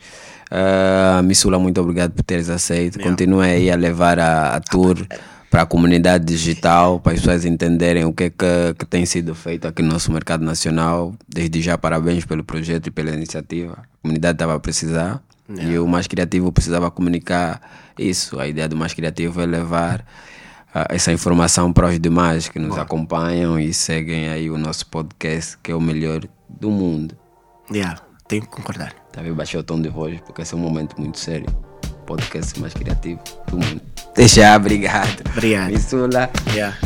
[0.49, 2.95] Uh, Missula, muito obrigado por teres aceito.
[2.95, 3.11] Yeah.
[3.11, 5.05] Continue aí a levar a, a tour
[5.51, 9.35] para a comunidade digital, para as pessoas entenderem o que, é que, que tem sido
[9.35, 11.13] feito aqui no nosso mercado nacional.
[11.27, 13.73] Desde já, parabéns pelo projeto e pela iniciativa.
[13.73, 15.21] A comunidade estava a precisar.
[15.49, 15.73] Yeah.
[15.73, 17.59] E o mais criativo precisava comunicar
[17.99, 18.39] isso.
[18.39, 20.05] A ideia do mais criativo é levar
[20.89, 25.71] essa informação para os demais que nos acompanham e seguem aí o nosso podcast, que
[25.71, 27.17] é o melhor do mundo.
[27.71, 28.93] Yeah, tenho que concordar.
[29.11, 31.47] Talvez baixei o tom de voz, porque esse é um momento muito sério.
[32.05, 33.81] Podcast mais criativo do mundo.
[34.15, 35.23] Deixa, obrigado.
[35.31, 35.71] Obrigado.
[35.71, 36.29] Missula.
[36.53, 36.77] Yeah.